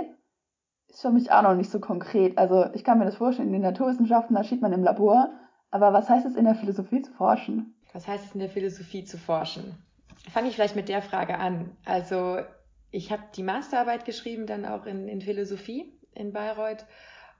ist 0.88 1.00
für 1.00 1.10
mich 1.10 1.32
auch 1.32 1.42
noch 1.42 1.54
nicht 1.54 1.70
so 1.70 1.80
konkret. 1.80 2.36
Also 2.36 2.66
ich 2.74 2.84
kann 2.84 2.98
mir 2.98 3.06
das 3.06 3.16
vorstellen, 3.16 3.48
in 3.48 3.54
den 3.54 3.62
Naturwissenschaften, 3.62 4.36
da 4.36 4.44
steht 4.44 4.60
man 4.60 4.74
im 4.74 4.84
Labor. 4.84 5.30
Aber 5.70 5.94
was 5.94 6.10
heißt 6.10 6.26
es 6.26 6.36
in 6.36 6.44
der 6.44 6.54
Philosophie 6.54 7.00
zu 7.00 7.12
forschen? 7.12 7.74
Was 7.94 8.06
heißt 8.06 8.26
es 8.26 8.34
in 8.34 8.40
der 8.40 8.50
Philosophie 8.50 9.04
zu 9.04 9.16
forschen? 9.16 9.78
Fange 10.32 10.48
ich 10.48 10.54
vielleicht 10.54 10.76
mit 10.76 10.88
der 10.88 11.02
Frage 11.02 11.38
an. 11.38 11.76
Also 11.84 12.38
ich 12.90 13.10
habe 13.10 13.22
die 13.34 13.42
Masterarbeit 13.42 14.04
geschrieben, 14.04 14.46
dann 14.46 14.64
auch 14.64 14.86
in, 14.86 15.08
in 15.08 15.20
Philosophie 15.20 15.92
in 16.14 16.32
Bayreuth. 16.32 16.84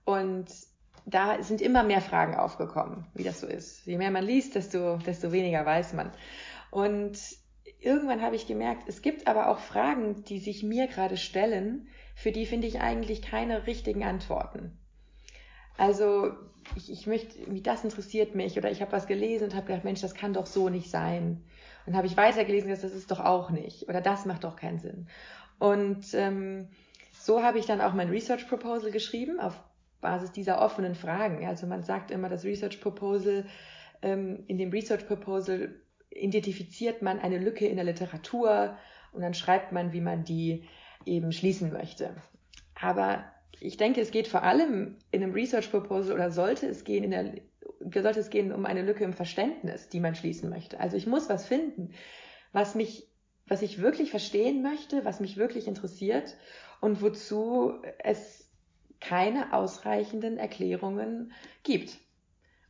Und 0.05 0.47
da 1.05 1.43
sind 1.43 1.61
immer 1.61 1.83
mehr 1.83 2.01
Fragen 2.01 2.35
aufgekommen, 2.35 3.07
wie 3.15 3.25
das 3.25 3.41
so 3.41 3.47
ist. 3.47 3.87
Je 3.87 3.99
mehr 3.99 4.11
man 4.11 4.25
liest, 4.25 4.55
desto, 4.55 4.97
desto 4.99 5.33
weniger 5.33 5.65
weiß 5.65 5.95
man. 5.95 6.13
Und 6.71 7.19
irgendwann 7.81 8.23
habe 8.23 8.37
ich 8.37 8.47
gemerkt, 8.47 8.89
es 8.89 9.03
gibt 9.03 9.27
aber 9.27 9.49
auch 9.49 9.59
Fragen, 9.59 10.25
die 10.25 10.39
sich 10.39 10.63
mir 10.63 10.87
gerade 10.87 11.17
stellen, 11.17 11.89
für 12.15 12.33
die 12.33 12.47
finde 12.47 12.67
ich 12.67 12.81
eigentlich 12.81 13.23
keine 13.23 13.67
richtigen 13.67 14.05
Antworten. 14.05 14.79
Also 15.77 16.33
ich, 16.77 16.93
ich 16.93 17.07
möchte, 17.07 17.39
das 17.63 17.85
interessiert 17.85 18.35
mich 18.35 18.57
oder 18.57 18.71
ich 18.71 18.81
habe 18.81 18.93
was 18.93 19.07
gelesen 19.07 19.45
und 19.45 19.55
habe 19.55 19.67
gedacht, 19.67 19.85
Mensch, 19.85 20.01
das 20.01 20.15
kann 20.15 20.35
doch 20.35 20.47
so 20.47 20.69
nicht 20.69 20.91
sein. 20.91 21.45
Und 21.87 21.97
habe 21.97 22.07
ich 22.07 22.17
weitergelesen, 22.17 22.71
dass 22.71 22.83
das 22.83 22.95
ist 22.95 23.11
doch 23.11 23.21
auch 23.21 23.51
nicht 23.51 23.89
oder 23.89 24.01
das 24.01 24.25
macht 24.25 24.45
doch 24.45 24.57
keinen 24.57 24.79
Sinn. 24.79 25.09
Und 25.59 26.15
ähm, 26.15 26.69
so 27.13 27.43
habe 27.43 27.59
ich 27.59 27.67
dann 27.67 27.81
auch 27.81 27.93
mein 27.93 28.09
Research 28.09 28.49
Proposal 28.49 28.91
geschrieben 28.91 29.41
auf 29.41 29.61
Basis 30.01 30.33
dieser 30.33 30.61
offenen 30.61 30.95
Fragen. 30.95 31.47
Also 31.47 31.67
man 31.67 31.83
sagt 31.83 32.11
immer, 32.11 32.29
das 32.29 32.45
Research 32.45 32.81
Proposal, 32.81 33.47
ähm, 34.03 34.45
in 34.49 34.59
dem 34.59 34.71
Research 34.71 35.07
Proposal 35.07 35.75
identifiziert 36.11 37.03
man 37.03 37.19
eine 37.19 37.39
Lücke 37.39 37.67
in 37.67 37.77
der 37.77 37.85
Literatur 37.85 38.77
und 39.13 39.23
dann 39.23 39.35
schreibt 39.35 39.73
man, 39.73 39.93
wie 39.93 40.01
man 40.01 40.25
die 40.25 40.65
eben 41.07 41.33
schließen 41.33 41.73
möchte. 41.73 42.15
Aber 42.81 43.25
ich 43.61 43.77
denke, 43.77 44.01
es 44.01 44.11
geht 44.11 44.29
vor 44.29 44.43
allem 44.43 44.97
in 45.11 45.23
einem 45.23 45.33
Research 45.33 45.71
Proposal 45.71 46.15
oder 46.15 46.31
sollte 46.31 46.67
es 46.67 46.85
gehen 46.85 47.05
in 47.05 47.11
der, 47.13 47.35
sollte 47.81 48.21
es 48.21 48.31
gehen 48.31 48.53
um 48.53 48.67
eine 48.67 48.83
Lücke 48.83 49.05
im 49.05 49.13
Verständnis, 49.13 49.89
die 49.89 50.01
man 50.01 50.15
schließen 50.15 50.49
möchte. 50.51 50.81
Also 50.81 50.97
ich 50.97 51.07
muss 51.07 51.29
was 51.29 51.47
finden, 51.47 51.93
was 52.53 52.75
mich, 52.75 53.09
was 53.47 53.63
ich 53.63 53.81
wirklich 53.81 54.11
verstehen 54.11 54.63
möchte, 54.63 55.05
was 55.05 55.21
mich 55.21 55.37
wirklich 55.37 55.67
interessiert 55.67 56.37
und 56.81 57.03
wozu 57.03 57.75
es 57.99 58.49
keine 59.01 59.53
ausreichenden 59.53 60.39
Erklärungen 60.39 61.33
gibt 61.63 61.99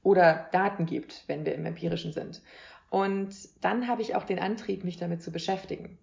oder 0.02 0.48
Daten 0.52 0.87
gibt, 0.87 1.24
wenn 1.26 1.44
wir 1.44 1.55
im 1.55 1.66
empirischen 1.66 2.12
sind. 2.12 2.42
Und 2.90 3.35
dann 3.62 3.88
habe 3.88 4.02
ich 4.02 4.14
auch 4.14 4.24
den 4.24 4.38
Antrieb, 4.38 4.85
mich 4.85 4.98
damit 4.98 5.22
zu 5.22 5.31
beschäftigen. 5.31 5.98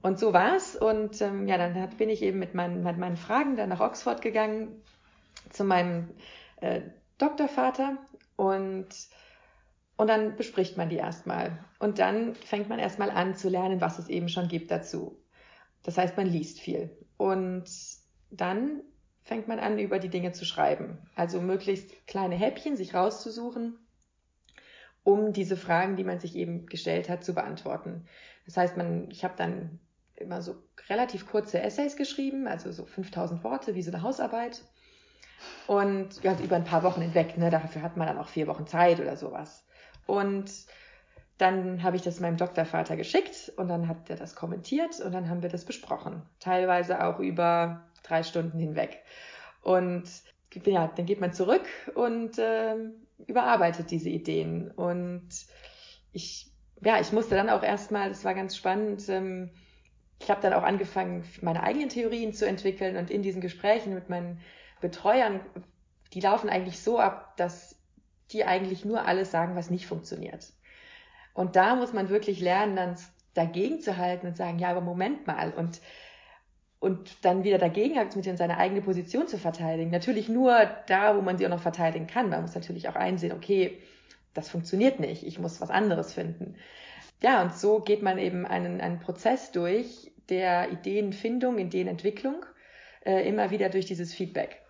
Und 0.00 0.18
so 0.18 0.32
war's. 0.32 0.76
Und 0.76 1.20
ähm, 1.20 1.48
ja, 1.48 1.58
dann 1.58 1.90
bin 1.96 2.08
ich 2.08 2.22
eben 2.22 2.38
mit 2.38 2.54
meinen, 2.54 2.82
mit 2.82 2.98
meinen 2.98 3.16
Fragen 3.16 3.56
dann 3.56 3.68
nach 3.68 3.80
Oxford 3.80 4.22
gegangen 4.22 4.80
zu 5.50 5.64
meinem 5.64 6.10
äh, 6.60 6.82
Doktorvater 7.18 7.98
und 8.36 8.88
und 9.98 10.06
dann 10.06 10.36
bespricht 10.36 10.76
man 10.76 10.88
die 10.88 10.96
erstmal. 10.96 11.58
Und 11.80 11.98
dann 11.98 12.36
fängt 12.36 12.68
man 12.68 12.78
erstmal 12.78 13.10
an 13.10 13.34
zu 13.34 13.48
lernen, 13.48 13.80
was 13.80 13.98
es 13.98 14.08
eben 14.08 14.28
schon 14.28 14.46
gibt 14.46 14.70
dazu. 14.70 15.20
Das 15.82 15.98
heißt, 15.98 16.16
man 16.16 16.26
liest 16.26 16.60
viel. 16.60 16.96
Und 17.16 17.64
dann 18.30 18.82
fängt 19.22 19.48
man 19.48 19.58
an, 19.58 19.80
über 19.80 19.98
die 19.98 20.08
Dinge 20.08 20.30
zu 20.30 20.44
schreiben. 20.44 20.98
Also 21.16 21.40
möglichst 21.40 22.06
kleine 22.06 22.36
Häppchen 22.36 22.76
sich 22.76 22.94
rauszusuchen, 22.94 23.76
um 25.02 25.32
diese 25.32 25.56
Fragen, 25.56 25.96
die 25.96 26.04
man 26.04 26.20
sich 26.20 26.36
eben 26.36 26.66
gestellt 26.66 27.08
hat, 27.08 27.24
zu 27.24 27.34
beantworten. 27.34 28.06
Das 28.46 28.56
heißt, 28.56 28.76
man, 28.76 29.10
ich 29.10 29.24
habe 29.24 29.34
dann 29.36 29.80
immer 30.14 30.42
so 30.42 30.62
relativ 30.88 31.26
kurze 31.26 31.60
Essays 31.60 31.96
geschrieben, 31.96 32.46
also 32.46 32.70
so 32.70 32.86
5000 32.86 33.42
Worte, 33.42 33.74
wie 33.74 33.82
so 33.82 33.90
eine 33.90 34.02
Hausarbeit. 34.02 34.62
Und 35.66 36.22
ja, 36.22 36.36
über 36.42 36.56
ein 36.56 36.64
paar 36.64 36.82
Wochen 36.82 37.00
hinweg, 37.00 37.36
ne, 37.38 37.50
dafür 37.50 37.82
hat 37.82 37.96
man 37.96 38.06
dann 38.06 38.18
auch 38.18 38.28
vier 38.28 38.46
Wochen 38.46 38.66
Zeit 38.66 39.00
oder 39.00 39.16
sowas. 39.16 39.64
Und 40.06 40.50
dann 41.38 41.82
habe 41.82 41.96
ich 41.96 42.02
das 42.02 42.20
meinem 42.20 42.36
Doktorvater 42.36 42.96
geschickt 42.96 43.52
und 43.56 43.68
dann 43.68 43.88
hat 43.88 44.10
er 44.10 44.16
das 44.16 44.34
kommentiert 44.34 45.00
und 45.00 45.12
dann 45.12 45.28
haben 45.28 45.42
wir 45.42 45.48
das 45.48 45.64
besprochen. 45.64 46.22
Teilweise 46.40 47.04
auch 47.04 47.20
über 47.20 47.84
drei 48.02 48.24
Stunden 48.24 48.58
hinweg. 48.58 48.98
Und 49.62 50.04
ja, 50.64 50.88
dann 50.88 51.06
geht 51.06 51.20
man 51.20 51.32
zurück 51.32 51.66
und 51.94 52.38
äh, 52.38 52.74
überarbeitet 53.26 53.90
diese 53.90 54.08
Ideen. 54.08 54.70
Und 54.72 55.28
ich, 56.12 56.50
ja, 56.82 56.98
ich 57.00 57.12
musste 57.12 57.36
dann 57.36 57.50
auch 57.50 57.62
erstmal, 57.62 58.08
das 58.08 58.24
war 58.24 58.34
ganz 58.34 58.56
spannend, 58.56 59.08
ähm, 59.08 59.50
ich 60.20 60.30
habe 60.30 60.40
dann 60.42 60.52
auch 60.52 60.64
angefangen, 60.64 61.24
meine 61.42 61.62
eigenen 61.62 61.90
Theorien 61.90 62.32
zu 62.32 62.46
entwickeln 62.46 62.96
und 62.96 63.10
in 63.10 63.22
diesen 63.22 63.40
Gesprächen 63.40 63.94
mit 63.94 64.08
meinen 64.08 64.40
Betreuern, 64.80 65.40
die 66.12 66.20
laufen 66.20 66.48
eigentlich 66.48 66.80
so 66.80 66.98
ab, 66.98 67.36
dass 67.36 67.76
die 68.30 68.44
eigentlich 68.44 68.84
nur 68.84 69.06
alles 69.06 69.30
sagen, 69.30 69.56
was 69.56 69.70
nicht 69.70 69.86
funktioniert. 69.86 70.52
Und 71.34 71.56
da 71.56 71.76
muss 71.76 71.92
man 71.92 72.08
wirklich 72.08 72.40
lernen, 72.40 72.76
dann 72.76 72.96
dagegen 73.34 73.80
zu 73.80 73.96
halten 73.96 74.26
und 74.26 74.36
sagen, 74.36 74.58
ja, 74.58 74.70
aber 74.70 74.80
Moment 74.80 75.26
mal 75.26 75.52
und 75.52 75.80
und 76.80 77.24
dann 77.24 77.42
wieder 77.42 77.58
dagegen 77.58 77.98
hat, 77.98 78.14
mit 78.14 78.26
in 78.26 78.36
seine 78.36 78.56
eigene 78.56 78.82
Position 78.82 79.26
zu 79.26 79.36
verteidigen. 79.36 79.90
Natürlich 79.90 80.28
nur 80.28 80.64
da, 80.86 81.16
wo 81.16 81.22
man 81.22 81.36
sie 81.36 81.44
auch 81.44 81.50
noch 81.50 81.62
verteidigen 81.62 82.06
kann. 82.06 82.28
Man 82.28 82.42
muss 82.42 82.54
natürlich 82.54 82.88
auch 82.88 82.94
einsehen, 82.94 83.32
okay, 83.32 83.82
das 84.34 84.48
funktioniert 84.48 85.00
nicht, 85.00 85.26
ich 85.26 85.38
muss 85.40 85.60
was 85.60 85.70
anderes 85.70 86.12
finden. 86.12 86.54
Ja, 87.20 87.42
und 87.42 87.54
so 87.54 87.80
geht 87.80 88.02
man 88.02 88.18
eben 88.18 88.46
einen, 88.46 88.80
einen 88.80 89.00
Prozess 89.00 89.50
durch 89.50 90.12
der 90.28 90.70
Ideenfindung, 90.70 91.58
Ideenentwicklung, 91.58 92.44
äh, 93.04 93.28
immer 93.28 93.50
wieder 93.50 93.70
durch 93.70 93.86
dieses 93.86 94.14
Feedback. 94.14 94.62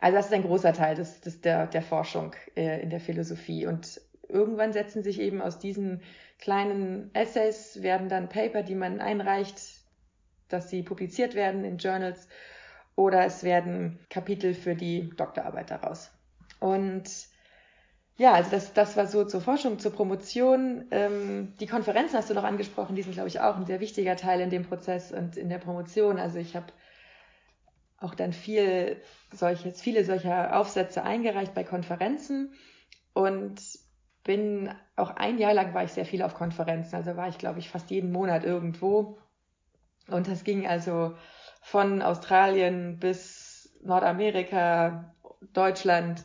Also 0.00 0.16
das 0.16 0.26
ist 0.26 0.32
ein 0.32 0.42
großer 0.42 0.72
Teil 0.72 0.94
des, 0.94 1.20
des, 1.20 1.40
der, 1.42 1.66
der 1.66 1.82
Forschung 1.82 2.34
äh, 2.56 2.82
in 2.82 2.90
der 2.90 3.00
Philosophie. 3.00 3.66
Und 3.66 4.00
irgendwann 4.28 4.72
setzen 4.72 5.02
sich 5.02 5.20
eben 5.20 5.42
aus 5.42 5.58
diesen 5.58 6.02
kleinen 6.38 7.14
Essays, 7.14 7.82
werden 7.82 8.08
dann 8.08 8.28
Paper, 8.28 8.62
die 8.62 8.74
man 8.74 9.00
einreicht, 9.00 9.60
dass 10.48 10.70
sie 10.70 10.82
publiziert 10.82 11.34
werden 11.34 11.64
in 11.64 11.76
Journals, 11.76 12.28
oder 12.96 13.24
es 13.24 13.44
werden 13.44 13.98
Kapitel 14.08 14.54
für 14.54 14.74
die 14.74 15.10
Doktorarbeit 15.16 15.70
daraus. 15.70 16.10
Und 16.58 17.04
ja, 18.16 18.32
also 18.32 18.50
das, 18.50 18.74
das 18.74 18.96
war 18.96 19.06
so 19.06 19.24
zur 19.24 19.40
Forschung, 19.40 19.78
zur 19.78 19.92
Promotion. 19.92 20.86
Ähm, 20.90 21.54
die 21.60 21.66
Konferenzen 21.66 22.16
hast 22.16 22.28
du 22.28 22.34
noch 22.34 22.44
angesprochen, 22.44 22.96
die 22.96 23.02
sind, 23.02 23.14
glaube 23.14 23.28
ich, 23.28 23.40
auch 23.40 23.56
ein 23.56 23.64
sehr 23.64 23.80
wichtiger 23.80 24.16
Teil 24.16 24.40
in 24.40 24.50
dem 24.50 24.64
Prozess 24.64 25.12
und 25.12 25.38
in 25.38 25.48
der 25.48 25.58
Promotion. 25.58 26.18
Also 26.18 26.38
ich 26.38 26.54
habe 26.54 26.66
auch 28.00 28.14
dann 28.14 28.32
viel 28.32 29.00
solches, 29.32 29.80
viele 29.80 30.04
solcher 30.04 30.56
Aufsätze 30.58 31.02
eingereicht 31.02 31.54
bei 31.54 31.64
Konferenzen 31.64 32.54
und 33.12 33.60
bin 34.24 34.70
auch 34.96 35.10
ein 35.16 35.38
Jahr 35.38 35.54
lang 35.54 35.74
war 35.74 35.84
ich 35.84 35.92
sehr 35.92 36.04
viel 36.04 36.22
auf 36.22 36.34
Konferenzen. 36.34 36.96
Also 36.96 37.16
war 37.16 37.28
ich, 37.28 37.38
glaube 37.38 37.58
ich, 37.58 37.70
fast 37.70 37.90
jeden 37.90 38.12
Monat 38.12 38.44
irgendwo. 38.44 39.18
Und 40.08 40.28
das 40.28 40.44
ging 40.44 40.66
also 40.66 41.14
von 41.62 42.02
Australien 42.02 42.98
bis 42.98 43.78
Nordamerika, 43.82 45.14
Deutschland. 45.52 46.24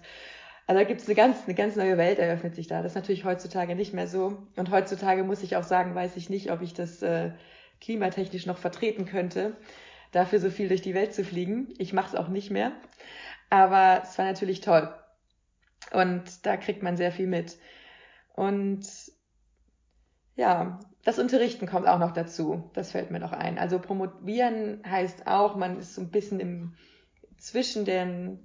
Also 0.67 0.79
da 0.79 0.87
gibt 0.87 1.01
es 1.01 1.07
eine 1.07 1.15
ganz, 1.15 1.45
eine 1.45 1.55
ganz 1.55 1.75
neue 1.75 1.97
Welt, 1.97 2.19
eröffnet 2.19 2.55
sich 2.55 2.67
da. 2.67 2.81
Das 2.81 2.93
ist 2.93 2.95
natürlich 2.95 3.23
heutzutage 3.23 3.75
nicht 3.75 3.93
mehr 3.93 4.07
so. 4.07 4.47
Und 4.55 4.71
heutzutage 4.71 5.23
muss 5.23 5.43
ich 5.43 5.55
auch 5.55 5.63
sagen, 5.63 5.95
weiß 5.95 6.17
ich 6.17 6.29
nicht, 6.29 6.51
ob 6.51 6.61
ich 6.61 6.73
das 6.73 7.01
äh, 7.01 7.31
klimatechnisch 7.79 8.45
noch 8.45 8.57
vertreten 8.57 9.05
könnte, 9.05 9.55
dafür 10.11 10.39
so 10.39 10.49
viel 10.49 10.67
durch 10.67 10.81
die 10.81 10.93
Welt 10.93 11.13
zu 11.13 11.23
fliegen. 11.23 11.73
Ich 11.77 11.93
mache 11.93 12.09
es 12.09 12.15
auch 12.15 12.27
nicht 12.27 12.51
mehr. 12.51 12.71
Aber 13.49 14.01
es 14.03 14.17
war 14.17 14.25
natürlich 14.25 14.61
toll. 14.61 14.93
Und 15.91 16.45
da 16.45 16.57
kriegt 16.57 16.83
man 16.83 16.97
sehr 16.97 17.11
viel 17.11 17.27
mit. 17.27 17.57
Und 18.33 18.85
ja, 20.35 20.79
das 21.03 21.19
Unterrichten 21.19 21.67
kommt 21.67 21.87
auch 21.87 21.99
noch 21.99 22.11
dazu. 22.11 22.69
Das 22.73 22.91
fällt 22.91 23.11
mir 23.11 23.19
noch 23.19 23.31
ein. 23.31 23.57
Also 23.57 23.79
promovieren 23.79 24.81
heißt 24.85 25.27
auch, 25.27 25.55
man 25.55 25.79
ist 25.79 25.95
so 25.95 26.01
ein 26.01 26.11
bisschen 26.11 26.39
im, 26.39 26.73
zwischen 27.37 27.85
den 27.85 28.39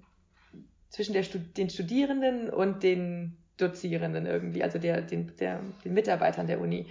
zwischen 0.91 1.13
der, 1.13 1.23
den 1.23 1.71
Studierenden 1.71 2.51
und 2.51 2.83
den 2.83 3.37
Dozierenden 3.57 4.27
irgendwie, 4.27 4.63
also 4.63 4.79
der, 4.79 5.03
den, 5.03 5.33
der, 5.39 5.61
den 5.85 5.95
Mitarbeitern 5.95 6.47
der 6.47 6.61
Uni. 6.61 6.87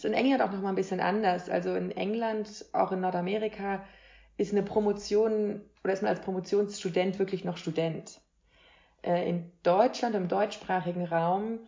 Ist 0.00 0.06
in 0.06 0.14
England 0.14 0.40
auch 0.40 0.50
nochmal 0.50 0.72
ein 0.72 0.76
bisschen 0.76 1.00
anders. 1.00 1.50
Also 1.50 1.74
in 1.74 1.90
England, 1.90 2.64
auch 2.72 2.90
in 2.90 3.02
Nordamerika, 3.02 3.84
ist 4.38 4.50
eine 4.50 4.62
Promotion 4.62 5.60
oder 5.84 5.92
ist 5.92 6.00
man 6.00 6.08
als 6.08 6.22
Promotionsstudent 6.22 7.18
wirklich 7.18 7.44
noch 7.44 7.58
Student. 7.58 8.18
Äh, 9.02 9.28
in 9.28 9.52
Deutschland, 9.62 10.14
im 10.14 10.26
deutschsprachigen 10.26 11.04
Raum, 11.04 11.58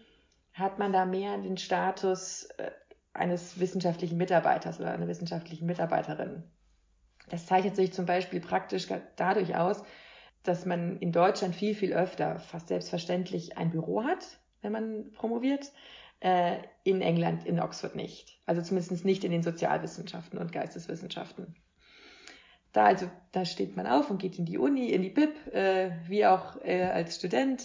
hat 0.55 0.79
man 0.79 0.95
da 0.95 1.05
mehr 1.05 1.37
den 1.37 1.59
Status 1.59 2.45
äh, 2.57 2.71
eines 3.13 3.61
wissenschaftlichen 3.61 4.17
Mitarbeiters 4.17 4.81
oder 4.81 4.93
einer 4.93 5.09
wissenschaftlichen 5.09 5.67
Mitarbeiterin. 5.67 6.43
Das 7.29 7.45
zeichnet 7.45 7.77
sich 7.77 7.93
zum 7.93 8.07
Beispiel 8.07 8.41
praktisch 8.41 8.89
dadurch 9.17 9.57
aus, 9.57 9.85
dass 10.43 10.65
man 10.65 10.97
in 11.01 11.13
Deutschland 11.13 11.55
viel, 11.55 11.75
viel 11.75 11.93
öfter, 11.93 12.39
fast 12.39 12.69
selbstverständlich, 12.69 13.59
ein 13.59 13.73
Büro 13.73 14.05
hat, 14.05 14.25
wenn 14.63 14.73
man 14.73 15.13
promoviert. 15.13 15.71
Äh, 16.23 16.59
in 16.85 17.01
England, 17.01 17.45
in 17.47 17.59
Oxford 17.59 17.97
nicht. 17.97 18.39
Also 18.47 18.63
zumindest 18.63 19.05
nicht 19.05 19.25
in 19.25 19.33
den 19.33 19.43
Sozialwissenschaften 19.43 20.39
und 20.39 20.53
Geisteswissenschaften. 20.53 21.57
Da 22.73 22.85
also, 22.85 23.11
da 23.33 23.45
steht 23.45 23.77
man 23.77 23.89
auf 23.89 24.09
und 24.09 24.19
geht 24.19 24.39
in 24.39 24.45
die 24.45 24.57
Uni, 24.57 24.91
in 24.91 25.03
die 25.03 25.11
BIP, 25.11 25.53
äh, 25.53 25.91
wie 26.07 26.25
auch 26.25 26.63
äh, 26.65 26.85
als 26.85 27.17
Student 27.17 27.65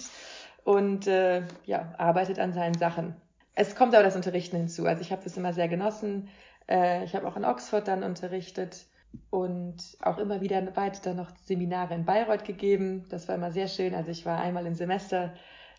und 0.63 1.05
äh, 1.05 1.43
ja, 1.65 1.93
arbeitet 1.99 2.39
an 2.39 2.53
seinen 2.53 2.75
Sachen. 2.75 3.15
Es 3.53 3.75
kommt 3.75 3.93
aber 3.93 4.03
das 4.03 4.15
Unterrichten 4.15 4.57
hinzu. 4.57 4.87
Also 4.87 5.01
ich 5.01 5.11
habe 5.11 5.23
das 5.23 5.37
immer 5.37 5.53
sehr 5.53 5.67
genossen. 5.67 6.29
Äh, 6.67 7.03
ich 7.03 7.15
habe 7.15 7.27
auch 7.27 7.37
in 7.37 7.45
Oxford 7.45 7.87
dann 7.87 8.01
unterrichtet 8.01 8.87
und 9.29 9.77
auch 10.01 10.17
immer 10.17 10.41
wieder 10.41 10.75
weiter 10.75 11.13
noch 11.13 11.29
Seminare 11.45 11.93
in 11.93 12.05
Bayreuth 12.05 12.43
gegeben. 12.43 13.05
Das 13.09 13.27
war 13.27 13.35
immer 13.35 13.51
sehr 13.51 13.67
schön. 13.67 13.93
Also 13.93 14.09
ich 14.09 14.25
war 14.25 14.41
einmal 14.41 14.65
im 14.65 14.73
Semester 14.73 15.35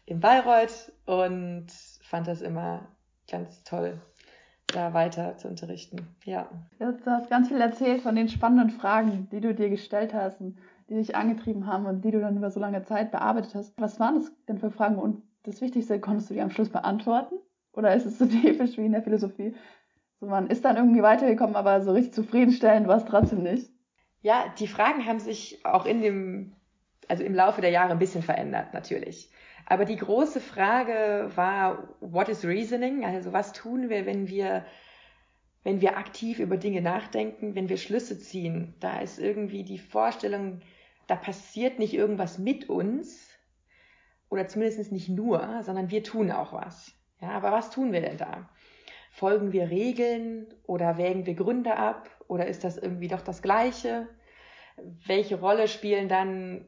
in 0.06 0.20
Bayreuth 0.20 0.92
und 1.06 1.66
fand 2.09 2.27
das 2.27 2.40
immer 2.40 2.88
ganz 3.31 3.62
toll, 3.64 4.01
da 4.68 4.94
weiter 4.94 5.37
zu 5.37 5.49
unterrichten. 5.49 6.16
Ja. 6.25 6.49
Du 6.79 6.87
hast 7.07 7.29
ganz 7.29 7.49
viel 7.49 7.61
erzählt 7.61 8.01
von 8.01 8.16
den 8.16 8.29
spannenden 8.29 8.71
Fragen, 8.71 9.29
die 9.31 9.40
du 9.40 9.55
dir 9.55 9.68
gestellt 9.68 10.14
hast 10.14 10.40
und 10.40 10.59
die 10.88 10.94
dich 10.94 11.14
angetrieben 11.14 11.66
haben 11.66 11.85
und 11.85 12.03
die 12.03 12.11
du 12.11 12.21
dann 12.21 12.38
über 12.38 12.51
so 12.51 12.61
lange 12.61 12.83
Zeit 12.83 13.11
bearbeitet 13.11 13.55
hast. 13.55 13.75
Was 13.79 14.01
waren 14.01 14.14
das 14.16 14.33
denn 14.49 14.59
für 14.59 14.71
Fragen 14.71 14.99
und 14.99 15.23
das 15.42 15.61
Wichtigste, 15.61 16.01
konntest 16.01 16.31
du 16.31 16.35
die 16.35 16.40
am 16.40 16.51
Schluss 16.51 16.71
beantworten? 16.71 17.35
Oder 17.73 17.94
ist 17.94 18.07
es 18.07 18.18
so 18.18 18.27
typisch 18.42 18.79
wie 18.79 18.87
in 18.87 18.92
der 18.92 19.03
Philosophie, 19.03 19.55
so, 20.21 20.27
man 20.27 20.49
ist 20.49 20.64
dann 20.64 20.77
irgendwie 20.77 21.03
weitergekommen, 21.03 21.57
aber 21.57 21.81
so 21.83 21.92
richtig 21.92 22.14
zufriedenstellend 22.14 22.88
war 22.88 22.97
es 22.97 23.05
trotzdem 23.05 23.42
nicht. 23.42 23.71
Ja, 24.21 24.47
die 24.59 24.66
Fragen 24.66 25.07
haben 25.07 25.21
sich 25.21 25.64
auch 25.64 25.87
in 25.87 26.01
dem, 26.01 26.55
also 27.07 27.23
im 27.23 27.35
Laufe 27.35 27.61
der 27.61 27.71
Jahre 27.71 27.92
ein 27.92 28.01
bisschen 28.01 28.23
verändert, 28.23 28.75
natürlich. 28.75 29.31
Aber 29.70 29.85
die 29.85 29.96
große 29.96 30.40
Frage 30.40 31.31
war, 31.35 31.94
what 32.00 32.31
is 32.31 32.42
reasoning? 32.42 33.04
Also 33.04 33.35
was 33.35 33.52
tun 33.52 33.90
wir, 33.90 34.07
wenn 34.07 34.26
wir, 34.26 34.64
wenn 35.62 35.83
wir 35.83 35.98
aktiv 35.98 36.38
über 36.38 36.57
Dinge 36.57 36.81
nachdenken, 36.81 37.54
wenn 37.54 37.68
wir 37.68 37.76
Schlüsse 37.76 38.18
ziehen, 38.18 38.72
da 38.81 39.00
ist 39.00 39.18
irgendwie 39.18 39.64
die 39.64 39.78
Vorstellung, 39.78 40.62
da 41.07 41.16
passiert 41.16 41.78
nicht 41.78 41.92
irgendwas 41.92 42.38
mit 42.38 42.70
uns 42.70 43.28
oder 44.31 44.48
zumindest 44.48 44.90
nicht 44.90 45.11
nur, 45.11 45.62
sondern 45.64 45.90
wir 45.90 46.02
tun 46.02 46.31
auch 46.31 46.54
was. 46.54 46.94
Ja, 47.20 47.33
aber 47.33 47.52
was 47.52 47.70
tun 47.70 47.92
wir 47.92 48.00
denn 48.00 48.16
da? 48.16 48.48
Folgen 49.11 49.52
wir 49.52 49.68
Regeln 49.68 50.46
oder 50.64 50.96
wägen 50.96 51.26
wir 51.26 51.35
Gründe 51.35 51.76
ab 51.76 52.09
oder 52.26 52.46
ist 52.46 52.64
das 52.64 52.78
irgendwie 52.78 53.09
doch 53.09 53.20
das 53.20 53.42
Gleiche? 53.42 54.09
Welche 55.04 55.38
Rolle 55.38 55.68
spielen 55.68 56.09
dann 56.09 56.64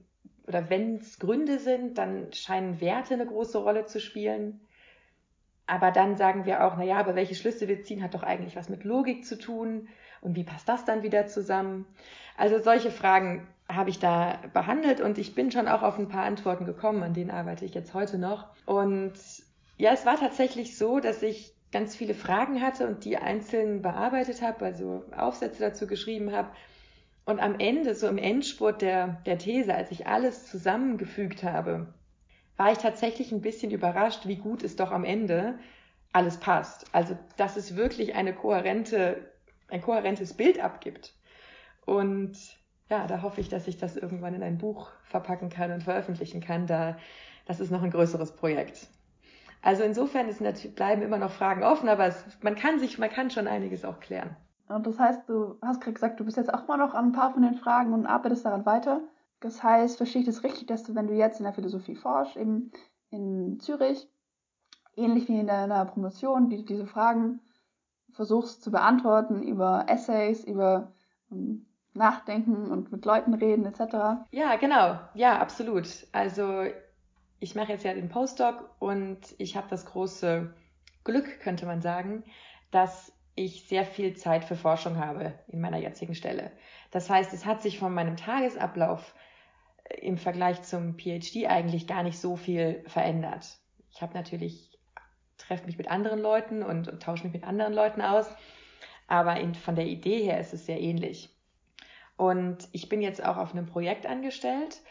oder 0.50 0.68
wenn 0.68 0.96
es 0.96 1.20
Gründe 1.20 1.60
sind, 1.60 1.96
dann 1.96 2.32
scheinen 2.32 2.80
Werte 2.80 3.14
eine 3.14 3.24
große 3.24 3.56
Rolle 3.56 3.86
zu 3.86 4.00
spielen. 4.00 4.60
Aber 5.68 5.92
dann 5.92 6.16
sagen 6.16 6.44
wir 6.44 6.64
auch, 6.64 6.76
naja, 6.76 6.96
aber 6.96 7.14
welche 7.14 7.36
Schlüsse 7.36 7.68
wir 7.68 7.84
ziehen, 7.84 8.02
hat 8.02 8.14
doch 8.14 8.24
eigentlich 8.24 8.56
was 8.56 8.68
mit 8.68 8.82
Logik 8.82 9.24
zu 9.24 9.38
tun. 9.38 9.88
Und 10.20 10.34
wie 10.34 10.42
passt 10.42 10.68
das 10.68 10.84
dann 10.84 11.04
wieder 11.04 11.28
zusammen? 11.28 11.86
Also 12.36 12.58
solche 12.58 12.90
Fragen 12.90 13.46
habe 13.68 13.90
ich 13.90 14.00
da 14.00 14.40
behandelt 14.52 15.00
und 15.00 15.18
ich 15.18 15.36
bin 15.36 15.52
schon 15.52 15.68
auch 15.68 15.82
auf 15.82 15.96
ein 16.00 16.08
paar 16.08 16.24
Antworten 16.24 16.66
gekommen, 16.66 17.04
an 17.04 17.14
denen 17.14 17.30
arbeite 17.30 17.64
ich 17.64 17.72
jetzt 17.72 17.94
heute 17.94 18.18
noch. 18.18 18.48
Und 18.66 19.12
ja, 19.76 19.92
es 19.92 20.04
war 20.04 20.18
tatsächlich 20.18 20.76
so, 20.76 20.98
dass 20.98 21.22
ich 21.22 21.54
ganz 21.70 21.94
viele 21.94 22.14
Fragen 22.14 22.60
hatte 22.60 22.88
und 22.88 23.04
die 23.04 23.18
einzeln 23.18 23.82
bearbeitet 23.82 24.42
habe, 24.42 24.64
also 24.64 25.04
Aufsätze 25.16 25.60
dazu 25.60 25.86
geschrieben 25.86 26.32
habe. 26.32 26.48
Und 27.24 27.40
am 27.40 27.59
Ende, 27.59 27.94
so 27.94 28.09
im 28.09 28.18
Endspurt 28.18 28.83
der, 28.83 29.20
der 29.26 29.38
These, 29.38 29.74
als 29.74 29.90
ich 29.90 30.06
alles 30.06 30.46
zusammengefügt 30.46 31.44
habe, 31.44 31.92
war 32.56 32.72
ich 32.72 32.78
tatsächlich 32.78 33.33
ein 33.33 33.40
bisschen 33.40 33.70
überrascht, 33.70 34.26
wie 34.26 34.37
gut 34.37 34.62
es 34.62 34.76
doch 34.76 34.90
am 34.90 35.04
Ende 35.04 35.59
alles 36.12 36.38
passt. 36.38 36.87
Also, 36.92 37.16
dass 37.37 37.56
es 37.56 37.76
wirklich 37.76 38.14
eine 38.14 38.35
kohärente, 38.35 39.30
ein 39.68 39.80
kohärentes 39.80 40.35
Bild 40.35 40.61
abgibt. 40.61 41.14
Und 41.87 42.37
ja, 42.88 43.06
da 43.06 43.22
hoffe 43.22 43.40
ich, 43.40 43.48
dass 43.48 43.68
ich 43.68 43.78
das 43.78 43.96
irgendwann 43.96 44.35
in 44.35 44.42
ein 44.42 44.59
Buch 44.59 44.90
verpacken 45.04 45.48
kann 45.48 45.72
und 45.72 45.85
veröffentlichen 45.85 46.40
kann. 46.40 46.66
Da, 46.66 46.98
das 47.46 47.61
ist 47.61 47.70
noch 47.70 47.83
ein 47.83 47.90
größeres 47.90 48.33
Projekt. 48.33 48.88
Also 49.62 49.83
insofern 49.83 50.28
ist 50.28 50.40
bleiben 50.74 51.02
immer 51.02 51.18
noch 51.18 51.33
Fragen 51.33 51.62
offen, 51.62 51.88
aber 51.88 52.06
es, 52.06 52.24
man 52.42 52.56
kann 52.56 52.78
sich, 52.78 52.98
man 52.98 53.11
kann 53.11 53.30
schon 53.30 53.46
einiges 53.46 53.85
auch 53.85 54.00
klären. 54.00 54.37
Und 54.70 54.87
das 54.87 54.98
heißt, 54.98 55.28
du 55.28 55.56
hast 55.62 55.80
gerade 55.80 55.94
gesagt, 55.94 56.20
du 56.20 56.24
bist 56.24 56.37
jetzt 56.37 56.52
auch 56.52 56.68
mal 56.68 56.76
noch 56.76 56.94
an 56.94 57.06
ein 57.06 57.12
paar 57.12 57.33
von 57.33 57.42
den 57.42 57.56
Fragen 57.56 57.92
und 57.92 58.06
arbeitest 58.06 58.44
daran 58.44 58.66
weiter. 58.66 59.00
Das 59.40 59.62
heißt, 59.62 59.96
verstehe 59.96 60.20
ich 60.20 60.26
das 60.26 60.44
richtig, 60.44 60.66
dass 60.68 60.85
du, 60.85 60.94
wenn 60.94 61.09
du 61.09 61.14
jetzt 61.14 61.40
in 61.40 61.44
der 61.44 61.54
Philosophie 61.54 61.96
forschst, 61.96 62.37
eben 62.37 62.70
in 63.11 63.59
Zürich, 63.59 64.09
ähnlich 64.96 65.28
wie 65.28 65.40
in 65.40 65.46
deiner 65.46 65.85
Promotion, 65.87 66.50
die, 66.50 66.64
diese 66.64 66.87
Fragen 66.87 67.40
versuchst 68.12 68.62
zu 68.62 68.70
beantworten 68.70 69.42
über 69.42 69.87
Essays, 69.88 70.44
über 70.44 70.92
um, 71.30 71.38
ähm, 71.38 71.66
Nachdenken 71.92 72.70
und 72.70 72.92
mit 72.92 73.04
Leuten 73.04 73.35
reden 73.35 73.66
etc. 73.66 74.28
Ja, 74.30 74.54
genau. 74.61 75.00
Ja, 75.14 75.40
absolut. 75.40 76.06
Also 76.12 76.66
ich 77.40 77.56
mache 77.56 77.72
jetzt 77.72 77.85
ja 77.85 77.94
den 77.94 78.09
Postdoc 78.09 78.70
und 78.78 79.18
ich 79.38 79.56
habe 79.56 79.66
das 79.68 79.87
große 79.87 80.54
Glück, 81.02 81.40
könnte 81.40 81.66
man 81.66 81.83
sagen, 81.83 82.22
dass 82.70 83.12
ich 83.34 83.66
sehr 83.68 83.84
viel 83.84 84.16
Zeit 84.16 84.44
für 84.44 84.56
Forschung 84.56 84.98
habe 84.98 85.34
in 85.48 85.60
meiner 85.60 85.78
jetzigen 85.78 86.14
Stelle. 86.14 86.50
Das 86.90 87.08
heißt, 87.08 87.32
es 87.32 87.46
hat 87.46 87.62
sich 87.62 87.78
von 87.78 87.94
meinem 87.94 88.16
Tagesablauf 88.16 89.14
äh, 89.84 90.00
im 90.00 90.18
Vergleich 90.18 90.62
zum 90.62 90.98
PhD 90.98 91.46
eigentlich 91.46 91.86
gar 91.86 92.02
nicht 92.02 92.18
so 92.18 92.36
viel 92.36 92.82
verändert. 92.86 93.58
Ich 93.92 94.02
habe 94.02 94.14
natürlich, 94.14 94.78
treffe 95.38 95.66
mich 95.66 95.78
mit 95.78 95.90
anderen 95.90 96.20
Leuten 96.20 96.62
und, 96.62 96.88
und 96.88 97.02
tausche 97.02 97.24
mich 97.24 97.32
mit 97.32 97.44
anderen 97.44 97.72
Leuten 97.72 98.02
aus, 98.02 98.26
aber 99.06 99.38
in, 99.40 99.54
von 99.54 99.74
der 99.74 99.86
Idee 99.86 100.22
her 100.22 100.40
ist 100.40 100.54
es 100.54 100.66
sehr 100.66 100.80
ähnlich. 100.80 101.30
Und 102.16 102.68
ich 102.72 102.88
bin 102.88 103.00
jetzt 103.00 103.24
auch 103.24 103.38
auf 103.38 103.52
einem 103.52 103.66
Projekt 103.66 104.06
angestellt, 104.06 104.82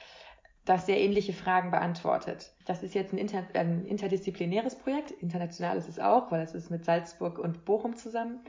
das 0.66 0.86
sehr 0.86 1.00
ähnliche 1.00 1.34
Fragen 1.34 1.72
beantwortet. 1.72 2.54
Das 2.66 2.84
ist 2.84 2.94
jetzt 2.94 3.14
ein, 3.14 3.18
inter, 3.18 3.44
ein 3.54 3.86
interdisziplinäres 3.86 4.76
Projekt, 4.76 5.12
international 5.12 5.78
ist 5.78 5.90
es 5.90 6.00
auch, 6.00 6.32
weil 6.32 6.42
es 6.42 6.54
ist 6.54 6.70
mit 6.70 6.86
Salzburg 6.86 7.40
und 7.40 7.66
Bochum 7.66 7.96
zusammen, 7.96 8.40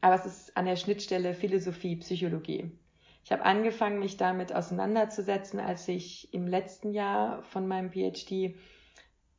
aber 0.00 0.16
es 0.16 0.26
ist 0.26 0.56
an 0.56 0.66
der 0.66 0.76
Schnittstelle 0.76 1.34
Philosophie, 1.34 1.96
Psychologie. 1.96 2.70
Ich 3.24 3.32
habe 3.32 3.44
angefangen, 3.44 4.00
mich 4.00 4.18
damit 4.18 4.54
auseinanderzusetzen, 4.54 5.58
als 5.58 5.88
ich 5.88 6.32
im 6.34 6.46
letzten 6.46 6.92
Jahr 6.92 7.42
von 7.44 7.66
meinem 7.66 7.90
PhD 7.90 8.54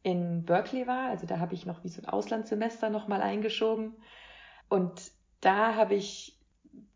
in 0.01 0.43
Berkeley 0.43 0.87
war. 0.87 1.09
Also 1.09 1.27
da 1.27 1.37
habe 1.39 1.53
ich 1.53 1.67
noch 1.67 1.83
wie 1.83 1.89
so 1.89 2.01
ein 2.01 2.09
Auslandssemester 2.09 2.89
nochmal 2.89 3.21
eingeschoben. 3.21 3.93
Und 4.69 5.11
da 5.41 5.75
habe 5.75 5.93
ich 5.93 6.39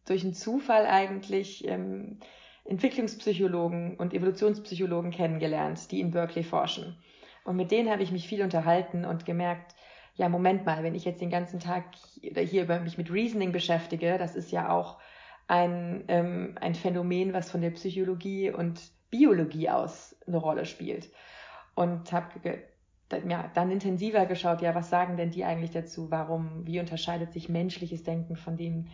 durch 0.05 0.23
einen 0.23 0.34
Zufall 0.34 0.88
eigentlich 0.88 1.67
ähm, 1.67 2.19
Entwicklungspsychologen 2.65 3.95
und 3.98 4.13
Evolutionspsychologen 4.13 5.12
kennengelernt, 5.12 5.91
die 5.91 6.00
in 6.00 6.12
Berkeley 6.12 6.43
forschen. 6.43 6.98
Und 7.43 7.56
mit 7.56 7.72
denen 7.72 7.89
habe 7.89 8.04
ich 8.04 8.12
mich 8.12 8.28
viel 8.28 8.43
unterhalten 8.43 9.06
und 9.06 9.26
gemerkt, 9.26 9.76
ja, 10.15 10.28
Moment 10.30 10.65
mal, 10.65 10.84
wenn 10.84 10.95
ich 10.95 11.06
jetzt 11.06 11.22
den 11.22 11.30
ganzen 11.30 11.60
Tag 11.60 11.86
hier 12.22 12.63
über 12.63 12.80
mich 12.80 12.98
mit 12.98 13.12
Reasoning 13.12 13.52
beschäftige, 13.52 14.17
das 14.17 14.36
ist 14.36 14.52
ja 14.52 14.69
auch 14.69 14.98
ein, 15.48 16.04
ähm, 16.10 16.56
ein 16.60 16.76
Phänomen, 16.76 17.34
was 17.34 17.50
von 17.50 17.62
der 17.62 17.72
Psychologie 17.72 18.52
und 18.52 18.80
Biologie 19.10 19.69
aus 19.69 20.15
eine 20.28 20.38
Rolle 20.38 20.65
spielt. 20.65 21.10
Und 21.74 22.12
habe 22.12 22.28
ja, 23.28 23.50
dann 23.54 23.72
intensiver 23.72 24.26
geschaut, 24.26 24.62
ja, 24.62 24.76
was 24.76 24.89
sagen 24.89 25.17
denn 25.17 25.32
die 25.32 25.43
eigentlich 25.43 25.72
dazu? 25.72 26.12
Warum, 26.12 26.65
wie 26.67 26.80
unterscheidet 26.80 27.34
sich 27.34 27.50
menschliches 27.50 28.04
Denken 28.04 28.36
von 28.36 28.58
dem 28.58 28.88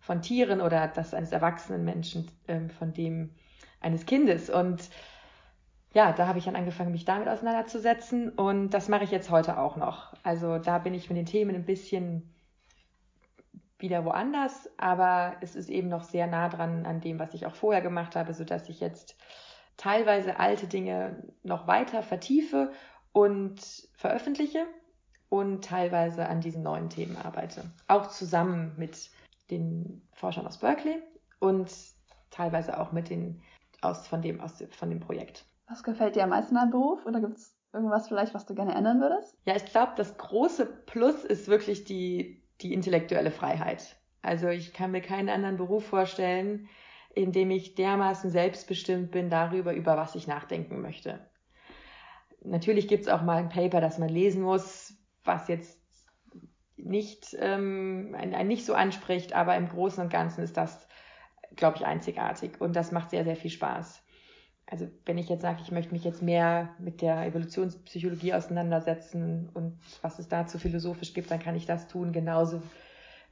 von 0.00 0.22
Tieren 0.22 0.60
oder 0.60 0.88
das 0.88 1.14
eines 1.14 1.32
erwachsenen 1.32 1.84
Menschen 1.84 2.28
ähm, 2.48 2.70
von 2.70 2.92
dem 2.92 3.30
eines 3.80 4.06
Kindes. 4.06 4.50
Und 4.50 4.90
ja, 5.92 6.12
da 6.12 6.26
habe 6.26 6.38
ich 6.38 6.44
dann 6.44 6.56
angefangen, 6.56 6.92
mich 6.92 7.04
damit 7.04 7.28
auseinanderzusetzen 7.28 8.30
und 8.30 8.70
das 8.70 8.88
mache 8.88 9.04
ich 9.04 9.10
jetzt 9.10 9.30
heute 9.30 9.58
auch 9.58 9.76
noch. 9.76 10.14
Also 10.22 10.58
da 10.58 10.78
bin 10.78 10.94
ich 10.94 11.08
mit 11.10 11.18
den 11.18 11.26
Themen 11.26 11.54
ein 11.54 11.64
bisschen 11.64 12.32
wieder 13.78 14.04
woanders, 14.04 14.68
aber 14.76 15.36
es 15.40 15.56
ist 15.56 15.68
eben 15.68 15.88
noch 15.88 16.04
sehr 16.04 16.26
nah 16.26 16.48
dran 16.48 16.86
an 16.86 17.00
dem, 17.00 17.18
was 17.18 17.34
ich 17.34 17.46
auch 17.46 17.54
vorher 17.54 17.80
gemacht 17.80 18.14
habe, 18.14 18.34
so 18.34 18.44
dass 18.44 18.68
ich 18.68 18.78
jetzt 18.80 19.16
teilweise 19.76 20.38
alte 20.38 20.66
Dinge 20.66 21.24
noch 21.42 21.66
weiter 21.66 22.02
vertiefe 22.02 22.72
und 23.12 23.88
veröffentliche 23.94 24.66
und 25.28 25.64
teilweise 25.64 26.28
an 26.28 26.40
diesen 26.40 26.62
neuen 26.62 26.90
Themen 26.90 27.16
arbeite. 27.16 27.64
Auch 27.88 28.08
zusammen 28.08 28.74
mit 28.76 29.10
den 29.50 30.02
Forschern 30.12 30.46
aus 30.46 30.58
Berkeley 30.58 31.02
und 31.38 31.70
teilweise 32.30 32.78
auch 32.78 32.92
mit 32.92 33.10
den 33.10 33.42
aus, 33.82 34.06
von, 34.06 34.22
dem, 34.22 34.40
aus, 34.40 34.62
von 34.70 34.90
dem 34.90 35.00
Projekt. 35.00 35.44
Was 35.68 35.82
gefällt 35.82 36.16
dir 36.16 36.24
am 36.24 36.30
meisten 36.30 36.56
an 36.56 36.70
Beruf 36.70 37.06
oder 37.06 37.20
gibt 37.20 37.38
es 37.38 37.56
irgendwas 37.72 38.08
vielleicht, 38.08 38.34
was 38.34 38.46
du 38.46 38.54
gerne 38.54 38.74
ändern 38.74 39.00
würdest? 39.00 39.36
Ja, 39.46 39.56
ich 39.56 39.64
glaube, 39.66 39.92
das 39.96 40.16
große 40.18 40.66
Plus 40.66 41.24
ist 41.24 41.48
wirklich 41.48 41.84
die, 41.84 42.42
die 42.60 42.74
intellektuelle 42.74 43.30
Freiheit. 43.30 43.96
Also 44.22 44.48
ich 44.48 44.72
kann 44.72 44.90
mir 44.90 45.00
keinen 45.00 45.28
anderen 45.28 45.56
Beruf 45.56 45.86
vorstellen, 45.86 46.68
in 47.14 47.32
dem 47.32 47.50
ich 47.50 47.74
dermaßen 47.74 48.30
selbstbestimmt 48.30 49.10
bin 49.10 49.30
darüber, 49.30 49.72
über 49.72 49.96
was 49.96 50.14
ich 50.14 50.26
nachdenken 50.26 50.80
möchte. 50.80 51.20
Natürlich 52.42 52.88
gibt 52.88 53.02
es 53.02 53.08
auch 53.08 53.22
mal 53.22 53.36
ein 53.36 53.48
Paper, 53.48 53.80
das 53.80 53.98
man 53.98 54.08
lesen 54.08 54.42
muss, 54.42 54.94
was 55.24 55.48
jetzt 55.48 55.79
nicht, 56.84 57.36
ähm, 57.38 58.14
ein, 58.18 58.34
ein 58.34 58.48
nicht 58.48 58.64
so 58.64 58.74
anspricht, 58.74 59.32
aber 59.32 59.56
im 59.56 59.68
Großen 59.68 60.02
und 60.02 60.10
Ganzen 60.10 60.42
ist 60.42 60.56
das, 60.56 60.86
glaube 61.56 61.76
ich, 61.76 61.86
einzigartig 61.86 62.60
und 62.60 62.74
das 62.76 62.92
macht 62.92 63.10
sehr, 63.10 63.24
sehr 63.24 63.36
viel 63.36 63.50
Spaß. 63.50 64.02
Also 64.66 64.86
wenn 65.04 65.18
ich 65.18 65.28
jetzt 65.28 65.42
sage, 65.42 65.60
ich 65.62 65.72
möchte 65.72 65.92
mich 65.92 66.04
jetzt 66.04 66.22
mehr 66.22 66.70
mit 66.78 67.02
der 67.02 67.26
Evolutionspsychologie 67.26 68.34
auseinandersetzen 68.34 69.50
und 69.52 69.80
was 70.00 70.20
es 70.20 70.28
dazu 70.28 70.58
philosophisch 70.58 71.12
gibt, 71.12 71.30
dann 71.30 71.40
kann 71.40 71.56
ich 71.56 71.66
das 71.66 71.88
tun, 71.88 72.12
genauso 72.12 72.62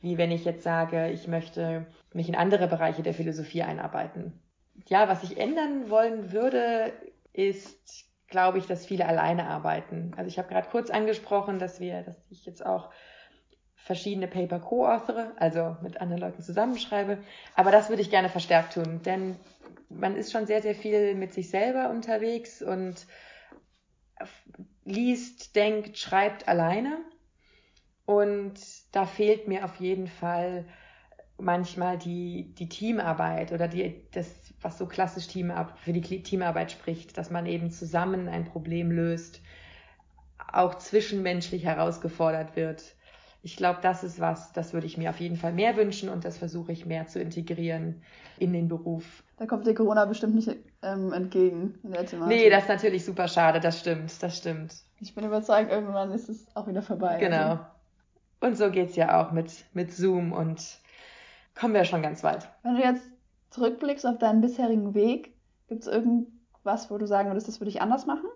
wie 0.01 0.19
wenn 0.19 0.31
ich 0.31 0.45
jetzt 0.45 0.63
sage, 0.63 1.11
ich 1.11 1.29
möchte 1.29 1.87
mich 2.13 2.29
in 2.29 2.35
andere 2.35 2.67
Bereiche 2.69 3.03
der 3.03 3.15
Philosophie 3.15 3.63
einarbeiten. 3.63 4.41
Ja, 4.87 5.09
was 5.09 5.23
ich 5.23 5.39
ändern 5.39 5.91
wollen 5.91 6.33
würde, 6.33 6.93
ist, 7.33 8.07
glaube 8.29 8.59
ich, 8.59 8.67
dass 8.67 8.87
viele 8.87 9.07
alleine 9.07 9.49
arbeiten. 9.49 10.13
Also 10.17 10.29
ich 10.29 10.39
habe 10.39 10.49
gerade 10.49 10.69
kurz 10.69 10.91
angesprochen, 10.91 11.59
dass 11.59 11.81
wir, 11.81 12.03
dass 12.03 12.17
ich 12.31 12.47
jetzt 12.47 12.65
auch 12.65 12.91
verschiedene 13.89 14.29
Paper 14.29 14.61
co-authore, 14.61 15.33
also 15.37 15.79
mit 15.81 15.99
anderen 15.99 16.21
Leuten 16.21 16.43
zusammenschreibe. 16.43 17.17
Aber 17.55 17.71
das 17.71 17.89
würde 17.89 18.03
ich 18.03 18.11
gerne 18.11 18.29
verstärkt 18.29 18.75
tun, 18.75 19.01
denn 19.03 19.35
man 19.89 20.15
ist 20.15 20.31
schon 20.31 20.45
sehr, 20.45 20.61
sehr 20.61 20.75
viel 20.75 21.15
mit 21.15 21.33
sich 21.33 21.49
selber 21.49 21.89
unterwegs 21.89 22.61
und 22.61 23.07
liest, 24.85 25.57
denkt, 25.57 25.97
schreibt 25.97 26.49
alleine. 26.49 26.99
Und 28.05 28.61
da 28.93 29.07
fehlt 29.07 29.49
mir 29.49 29.65
auf 29.65 29.77
jeden 29.77 30.07
Fall 30.07 30.67
manchmal 31.39 31.97
die, 31.97 32.55
die 32.59 32.69
Teamarbeit 32.69 33.53
oder 33.53 33.69
die, 33.69 34.05
das, 34.13 34.27
was 34.61 34.77
so 34.77 34.85
klassisch 34.85 35.29
Team, 35.29 35.51
für 35.77 35.95
die 35.95 36.23
Teamarbeit 36.23 36.73
spricht, 36.73 37.17
dass 37.17 37.31
man 37.31 37.47
eben 37.47 37.71
zusammen 37.71 38.29
ein 38.29 38.45
Problem 38.45 38.91
löst, 38.91 39.41
auch 40.53 40.75
zwischenmenschlich 40.75 41.65
herausgefordert 41.65 42.55
wird 42.55 42.98
ich 43.49 43.57
glaube, 43.57 43.79
das 43.81 44.05
ist 44.05 44.21
was, 44.21 44.53
das 44.53 44.75
würde 44.75 44.87
ich 44.87 44.99
mir 44.99 45.09
auf 45.09 45.21
jeden 45.21 45.37
Fall 45.37 45.55
mehr 45.55 45.75
wünschen 45.79 46.11
und 46.11 46.27
das 46.27 46.37
versuche 46.37 46.71
ich 46.71 46.85
mehr 46.85 47.07
zu 47.07 47.19
integrieren 47.19 48.03
in 48.39 48.53
den 48.53 48.69
Beruf. 48.69 49.23
Da 49.39 49.47
kommt 49.47 49.67
dir 49.67 49.73
Corona 49.73 50.05
bestimmt 50.05 50.35
nicht 50.35 50.55
ähm, 50.83 51.15
entgegen 51.15 51.79
in 51.83 51.93
der 51.93 52.05
Thematik. 52.05 52.37
Nee, 52.37 52.51
das 52.51 52.65
ist 52.65 52.69
natürlich 52.69 53.07
super 53.07 53.27
schade, 53.27 53.59
das 53.59 53.81
stimmt, 53.81 54.23
das 54.23 54.37
stimmt. 54.37 54.75
Ich 55.01 55.15
bin 55.15 55.25
überzeugt, 55.25 55.73
irgendwann 55.73 56.11
ist 56.13 56.29
es 56.29 56.47
auch 56.55 56.67
wieder 56.67 56.83
vorbei. 56.83 57.17
Genau. 57.21 57.39
Also. 57.39 57.61
Und 58.41 58.57
so 58.59 58.71
geht 58.71 58.91
es 58.91 58.97
ja 58.97 59.19
auch 59.19 59.33
mit, 59.33 59.51
mit 59.73 59.95
Zoom 59.95 60.33
und 60.33 60.63
kommen 61.59 61.73
wir 61.73 61.87
schon 61.87 62.03
ganz 62.03 62.23
weit. 62.23 62.51
Wenn 62.63 62.75
du 62.75 62.83
jetzt 62.83 63.09
zurückblickst 63.49 64.05
auf 64.05 64.19
deinen 64.19 64.43
bisherigen 64.43 64.93
Weg, 64.93 65.33
gibt 65.69 65.81
es 65.81 65.87
irgendwas, 65.87 66.91
wo 66.91 66.99
du 66.99 67.07
sagen 67.07 67.31
würdest, 67.31 67.49
das 67.49 67.61
würde 67.61 67.71
ich 67.71 67.81
anders 67.81 68.05
machen? 68.05 68.29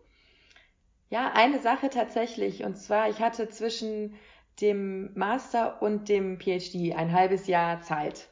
Ja, 1.10 1.32
eine 1.34 1.58
Sache 1.58 1.90
tatsächlich. 1.90 2.64
Und 2.64 2.78
zwar, 2.78 3.10
ich 3.10 3.20
hatte 3.20 3.50
zwischen 3.50 4.14
dem 4.62 5.10
Master 5.14 5.82
und 5.82 6.08
dem 6.08 6.38
PhD 6.38 6.94
ein 6.94 7.12
halbes 7.12 7.46
Jahr 7.46 7.80
Zeit. 7.82 8.28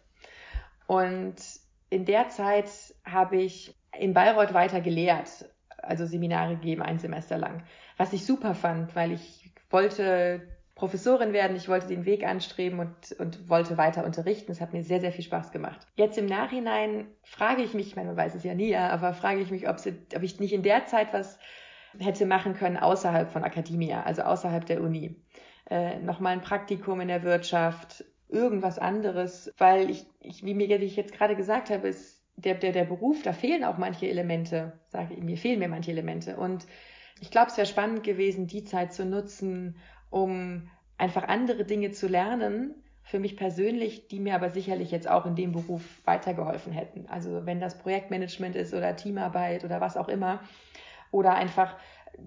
Und 0.87 1.37
in 1.91 2.05
der 2.05 2.29
Zeit 2.29 2.69
habe 3.05 3.37
ich 3.37 3.75
in 3.99 4.15
Bayreuth 4.15 4.55
weiter 4.55 4.81
gelehrt, 4.81 5.51
also 5.79 6.07
Seminare 6.07 6.55
gegeben, 6.55 6.83
ein 6.83 6.99
Semester 6.99 7.37
lang, 7.37 7.65
was 7.97 8.13
ich 8.13 8.25
super 8.25 8.55
fand, 8.55 8.95
weil 8.95 9.13
ich 9.13 9.53
wollte 9.71 10.49
Professorin 10.75 11.35
werden, 11.35 11.57
ich 11.57 11.69
wollte 11.69 11.89
den 11.89 12.07
Weg 12.07 12.25
anstreben 12.25 12.79
und, 12.79 13.13
und 13.19 13.51
wollte 13.51 13.77
weiter 13.77 14.05
unterrichten. 14.05 14.51
Es 14.51 14.63
hat 14.63 14.73
mir 14.73 14.83
sehr, 14.83 15.01
sehr 15.01 15.13
viel 15.13 15.25
Spaß 15.25 15.53
gemacht. 15.53 15.87
Jetzt 15.97 16.17
im 16.17 16.25
Nachhinein 16.27 17.07
frage 17.23 17.63
ich 17.63 17.75
mich, 17.75 17.97
man 17.97 18.17
weiß 18.17 18.35
es 18.35 18.45
ja 18.45 18.55
nie, 18.55 18.75
aber 18.75 19.13
frage 19.13 19.41
ich 19.41 19.51
mich, 19.51 19.69
ob, 19.69 19.79
sie, 19.79 19.99
ob 20.17 20.23
ich 20.23 20.41
nicht 20.41 20.55
in 20.55 20.63
der 20.63 20.87
Zeit 20.87 21.13
was 21.13 21.39
hätte 21.99 22.25
machen 22.25 22.55
können 22.55 22.77
außerhalb 22.77 23.31
von 23.31 23.45
Academia, 23.45 24.05
also 24.05 24.23
außerhalb 24.23 24.65
der 24.65 24.81
Uni. 24.81 25.17
Äh, 25.71 25.99
Nochmal 26.01 26.35
ein 26.35 26.41
Praktikum 26.43 27.01
in 27.01 27.09
der 27.09 27.23
Wirtschaft, 27.23 28.05
irgendwas 28.29 28.79
anderes, 28.79 29.53
weil 29.59 29.89
ich, 29.91 30.05
ich 30.21 30.45
wie 30.45 30.55
mir 30.55 30.69
wie 30.69 30.85
ich 30.85 30.97
jetzt 30.97 31.13
gerade 31.13 31.37
gesagt 31.37 31.71
habe, 31.71 31.89
ist 31.89 32.23
der, 32.37 32.55
der, 32.55 32.73
der 32.73 32.85
Beruf, 32.85 33.23
da 33.23 33.33
fehlen 33.33 33.65
auch 33.65 33.79
manche 33.79 34.09
Elemente, 34.09 34.73
sage 34.89 35.15
ich, 35.15 35.23
mir 35.23 35.37
fehlen 35.37 35.59
mir 35.59 35.69
manche 35.69 35.91
Elemente. 35.91 36.37
Und 36.37 36.67
ich 37.21 37.31
glaube, 37.31 37.51
es 37.51 37.57
wäre 37.57 37.67
spannend 37.67 38.03
gewesen, 38.03 38.47
die 38.47 38.65
Zeit 38.65 38.93
zu 38.93 39.05
nutzen, 39.05 39.77
um 40.11 40.71
einfach 40.99 41.29
andere 41.29 41.65
Dinge 41.65 41.91
zu 41.91 42.09
lernen, 42.09 42.75
für 43.03 43.19
mich 43.19 43.37
persönlich, 43.37 44.09
die 44.09 44.21
mir 44.21 44.35
aber 44.35 44.51
sicherlich 44.51 44.91
jetzt 44.91 45.09
auch 45.09 45.27
in 45.27 45.35
dem 45.35 45.53
Beruf 45.53 45.83
weitergeholfen 46.05 46.73
hätten. 46.73 47.07
Also 47.09 47.45
wenn 47.45 47.61
das 47.61 47.79
Projektmanagement 47.79 48.55
ist 48.55 48.73
oder 48.73 48.95
Teamarbeit 48.95 49.65
oder 49.65 49.81
was 49.81 49.97
auch 49.97 50.09
immer, 50.09 50.41
oder 51.11 51.35
einfach 51.35 51.77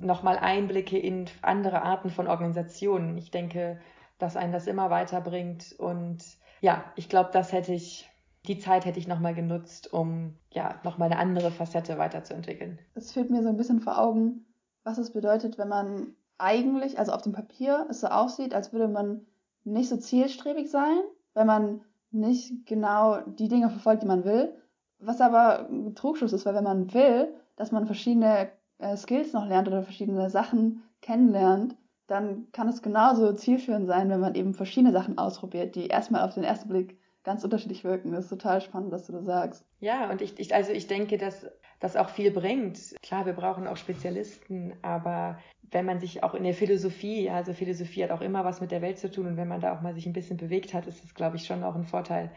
nochmal 0.02 0.38
Einblicke 0.38 0.98
in 0.98 1.26
andere 1.42 1.82
Arten 1.82 2.10
von 2.10 2.28
Organisationen. 2.28 3.18
Ich 3.18 3.32
denke, 3.32 3.80
dass 4.20 4.36
einen 4.36 4.54
das 4.54 4.68
immer 4.68 4.90
weiterbringt. 4.90 5.76
Und 5.78 6.24
ja, 6.62 6.84
ich 6.96 7.10
glaube, 7.10 7.30
das 7.34 7.52
hätte 7.52 7.74
ich, 7.74 8.10
die 8.48 8.60
Zeit 8.60 8.86
hätte 8.86 9.00
ich 9.00 9.08
nochmal 9.08 9.34
genutzt, 9.34 9.92
um 9.94 10.38
ja, 10.52 10.80
nochmal 10.84 11.12
eine 11.12 11.20
andere 11.20 11.52
Facette 11.52 11.98
weiterzuentwickeln. 11.98 12.80
Es 12.96 13.12
fehlt 13.12 13.30
mir 13.30 13.44
so 13.44 13.50
ein 13.50 13.58
bisschen 13.58 13.80
vor 13.80 14.00
Augen, 14.00 14.46
was 14.84 14.98
es 14.98 15.12
bedeutet, 15.12 15.58
wenn 15.58 15.70
man 15.70 16.16
eigentlich, 16.38 17.00
also 17.00 17.12
auf 17.12 17.22
dem 17.22 17.34
Papier, 17.34 17.88
es 17.90 18.02
so 18.02 18.08
aussieht, 18.08 18.54
als 18.54 18.74
würde 18.74 18.88
man 18.88 19.26
nicht 19.64 19.90
so 19.90 19.98
zielstrebig 19.98 20.70
sein, 20.70 21.00
wenn 21.34 21.48
man 21.48 21.82
nicht 22.12 22.66
genau 22.66 23.22
die 23.22 23.48
Dinge 23.48 23.70
verfolgt, 23.70 24.04
die 24.04 24.08
man 24.08 24.24
will. 24.24 24.54
Was 25.00 25.20
aber 25.20 25.68
ein 25.70 25.96
Trugschluss 25.96 26.34
ist, 26.34 26.46
weil 26.46 26.56
wenn 26.56 26.64
man 26.64 26.94
will, 26.94 27.34
dass 27.56 27.72
man 27.72 27.86
verschiedene 27.86 28.52
äh, 28.84 28.98
Skills 28.98 29.34
noch 29.34 29.48
lernt 29.48 29.68
oder 29.68 29.84
verschiedene 29.84 30.30
Sachen 30.30 30.84
kennenlernt, 31.02 31.76
dann 32.08 32.48
kann 32.52 32.68
es 32.68 32.82
genauso 32.82 33.34
zielführend 33.34 33.88
sein, 33.88 34.10
wenn 34.10 34.20
man 34.20 34.36
eben 34.36 34.54
verschiedene 34.54 34.92
Sachen 34.92 35.18
ausprobiert, 35.18 35.76
die 35.76 35.88
erstmal 35.88 36.22
auf 36.22 36.34
den 36.34 36.44
ersten 36.44 36.70
Blick 36.70 37.00
ganz 37.24 37.44
unterschiedlich 37.44 37.86
wirken. 37.86 38.12
Das 38.12 38.26
ist 38.26 38.30
total 38.30 38.60
spannend, 38.60 38.92
dass 38.92 39.08
du 39.08 39.14
das 39.14 39.26
sagst. 39.26 39.66
Ja, 39.80 40.12
und 40.12 40.22
ich, 40.22 40.38
ich 40.38 40.54
also 40.54 40.72
ich 40.74 40.88
denke, 40.88 41.18
dass 41.18 41.48
das 41.80 41.96
auch 41.96 42.10
viel 42.10 42.32
bringt. 42.32 42.96
Klar, 43.02 43.26
wir 43.26 43.34
brauchen 43.34 43.68
auch 43.68 43.78
Spezialisten, 43.78 44.74
aber 44.82 45.40
wenn 45.72 45.86
man 45.86 46.00
sich 46.00 46.24
auch 46.24 46.34
in 46.34 46.44
der 46.44 46.54
Philosophie, 46.54 47.30
also 47.30 47.54
Philosophie 47.54 48.04
hat 48.04 48.12
auch 48.12 48.22
immer 48.22 48.44
was 48.44 48.62
mit 48.62 48.72
der 48.72 48.82
Welt 48.82 49.00
zu 49.00 49.10
tun 49.10 49.28
und 49.28 49.38
wenn 49.38 49.48
man 49.48 49.62
da 49.62 49.76
auch 49.76 49.82
mal 49.82 49.94
sich 49.96 50.06
ein 50.06 50.14
bisschen 50.14 50.38
bewegt 50.38 50.74
hat, 50.74 50.86
ist 50.88 51.04
das, 51.04 51.16
glaube 51.16 51.38
ich, 51.38 51.46
schon 51.46 51.64
auch 51.64 51.76
ein 51.76 51.86
Vorteil. 51.86 52.32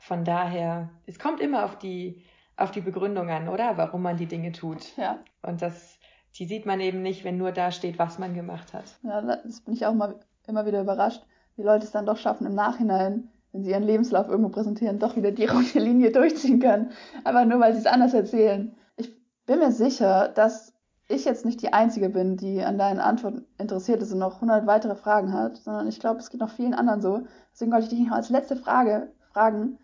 Von 0.00 0.24
daher, 0.24 0.90
es 1.06 1.18
kommt 1.18 1.40
immer 1.40 1.64
auf 1.64 1.78
die 1.78 2.22
auf 2.56 2.70
die 2.70 2.80
Begründung 2.80 3.30
an, 3.30 3.48
oder? 3.48 3.76
Warum 3.76 4.02
man 4.02 4.16
die 4.16 4.26
Dinge 4.26 4.52
tut. 4.52 4.96
Ja. 4.96 5.18
Und 5.42 5.62
das, 5.62 5.98
die 6.38 6.46
sieht 6.46 6.66
man 6.66 6.80
eben 6.80 7.02
nicht, 7.02 7.24
wenn 7.24 7.36
nur 7.36 7.52
da 7.52 7.70
steht, 7.70 7.98
was 7.98 8.18
man 8.18 8.34
gemacht 8.34 8.72
hat. 8.72 8.84
Ja, 9.02 9.20
das 9.22 9.60
bin 9.60 9.74
ich 9.74 9.86
auch 9.86 9.94
mal, 9.94 10.20
immer 10.46 10.66
wieder 10.66 10.80
überrascht, 10.80 11.22
wie 11.56 11.62
Leute 11.62 11.84
es 11.84 11.92
dann 11.92 12.06
doch 12.06 12.16
schaffen, 12.16 12.46
im 12.46 12.54
Nachhinein, 12.54 13.28
wenn 13.52 13.62
sie 13.62 13.70
ihren 13.70 13.82
Lebenslauf 13.82 14.28
irgendwo 14.28 14.50
präsentieren, 14.50 14.98
doch 14.98 15.16
wieder 15.16 15.32
die 15.32 15.46
rote 15.46 15.78
Linie 15.78 16.12
durchziehen 16.12 16.60
können. 16.60 16.90
Aber 17.24 17.44
nur, 17.44 17.60
weil 17.60 17.72
sie 17.72 17.80
es 17.80 17.86
anders 17.86 18.14
erzählen. 18.14 18.74
Ich 18.96 19.12
bin 19.46 19.58
mir 19.58 19.72
sicher, 19.72 20.28
dass 20.28 20.72
ich 21.08 21.24
jetzt 21.24 21.44
nicht 21.44 21.60
die 21.60 21.72
Einzige 21.72 22.08
bin, 22.08 22.36
die 22.36 22.62
an 22.62 22.78
deinen 22.78 22.98
Antworten 22.98 23.44
interessiert 23.58 24.00
ist 24.02 24.12
und 24.12 24.18
noch 24.18 24.36
100 24.36 24.66
weitere 24.66 24.94
Fragen 24.94 25.32
hat, 25.32 25.58
sondern 25.58 25.86
ich 25.86 26.00
glaube, 26.00 26.20
es 26.20 26.30
geht 26.30 26.40
noch 26.40 26.50
vielen 26.50 26.74
anderen 26.74 27.02
so. 27.02 27.22
Deswegen 27.52 27.72
wollte 27.72 27.84
ich 27.84 27.90
dich 27.90 28.08
noch 28.08 28.16
als 28.16 28.30
letzte 28.30 28.56
Frage 28.56 29.12
fragen, 29.32 29.78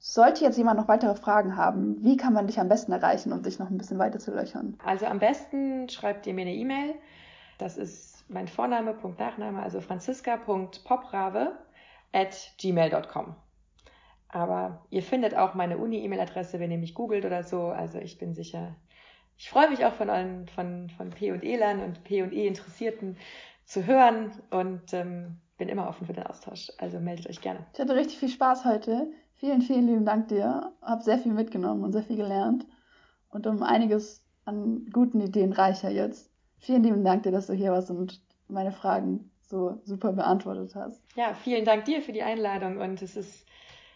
sollte 0.00 0.44
jetzt 0.44 0.56
jemand 0.56 0.80
noch 0.80 0.88
weitere 0.88 1.14
Fragen 1.14 1.56
haben, 1.56 2.02
wie 2.02 2.16
kann 2.16 2.32
man 2.32 2.46
dich 2.46 2.58
am 2.58 2.68
besten 2.68 2.90
erreichen, 2.90 3.32
um 3.32 3.42
dich 3.42 3.58
noch 3.58 3.70
ein 3.70 3.76
bisschen 3.76 3.98
weiter 3.98 4.18
zu 4.18 4.32
löchern? 4.32 4.76
Also 4.82 5.06
am 5.06 5.18
besten 5.18 5.88
schreibt 5.90 6.26
ihr 6.26 6.32
mir 6.32 6.42
eine 6.42 6.54
E-Mail. 6.54 6.94
Das 7.58 7.76
ist 7.76 8.24
mein 8.28 8.48
Vorname, 8.48 8.94
Punkt 8.94 9.20
Nachname, 9.20 9.62
also 9.62 9.80
franziska.poprave 9.82 11.52
at 12.12 12.52
gmail.com. 12.58 13.36
Aber 14.28 14.86
ihr 14.88 15.02
findet 15.02 15.34
auch 15.34 15.54
meine 15.54 15.76
Uni-E-Mail-Adresse, 15.76 16.60
wenn 16.60 16.70
ihr 16.70 16.78
mich 16.78 16.94
googelt 16.94 17.26
oder 17.26 17.42
so. 17.42 17.66
Also 17.66 17.98
ich 17.98 18.18
bin 18.18 18.32
sicher, 18.32 18.76
ich 19.36 19.50
freue 19.50 19.68
mich 19.68 19.84
auch 19.84 19.92
von 19.92 20.08
allen, 20.08 20.48
von, 20.48 20.88
von 20.96 21.10
P&E-Lern 21.10 21.80
und 21.80 22.04
P&E-Interessierten 22.04 23.18
zu 23.64 23.84
hören 23.86 24.32
und 24.50 24.94
ähm, 24.94 25.40
bin 25.58 25.68
immer 25.68 25.88
offen 25.88 26.06
für 26.06 26.14
den 26.14 26.26
Austausch. 26.26 26.72
Also 26.78 27.00
meldet 27.00 27.28
euch 27.28 27.42
gerne. 27.42 27.66
Ich 27.74 27.80
hatte 27.80 27.94
richtig 27.94 28.18
viel 28.18 28.30
Spaß 28.30 28.64
heute. 28.64 29.08
Vielen, 29.40 29.62
vielen 29.62 29.86
lieben 29.86 30.04
Dank 30.04 30.28
dir. 30.28 30.70
Hab 30.82 31.02
sehr 31.02 31.18
viel 31.18 31.32
mitgenommen 31.32 31.82
und 31.82 31.92
sehr 31.92 32.02
viel 32.02 32.16
gelernt 32.16 32.66
und 33.30 33.46
um 33.46 33.62
einiges 33.62 34.22
an 34.44 34.84
guten 34.92 35.18
Ideen 35.18 35.54
reicher 35.54 35.88
jetzt. 35.88 36.30
Vielen 36.58 36.82
lieben 36.82 37.04
Dank 37.04 37.22
dir, 37.22 37.32
dass 37.32 37.46
du 37.46 37.54
hier 37.54 37.72
warst 37.72 37.90
und 37.90 38.20
meine 38.48 38.70
Fragen 38.70 39.30
so 39.40 39.80
super 39.84 40.12
beantwortet 40.12 40.74
hast. 40.74 41.02
Ja, 41.16 41.32
vielen 41.32 41.64
Dank 41.64 41.86
dir 41.86 42.02
für 42.02 42.12
die 42.12 42.22
Einladung 42.22 42.76
und 42.76 43.00
es 43.00 43.16
ist 43.16 43.46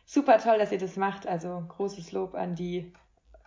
super 0.06 0.38
toll, 0.38 0.56
dass 0.56 0.72
ihr 0.72 0.78
das 0.78 0.96
macht. 0.96 1.26
Also 1.26 1.62
großes 1.68 2.12
Lob 2.12 2.34
an 2.34 2.54
die, 2.54 2.90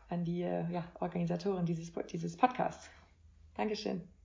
an 0.09 0.23
die 0.23 0.41
ja, 0.41 0.83
Organisatorin 0.99 1.65
dieses, 1.65 1.91
dieses 2.11 2.37
Podcasts. 2.37 2.91
Dankeschön. 3.55 4.07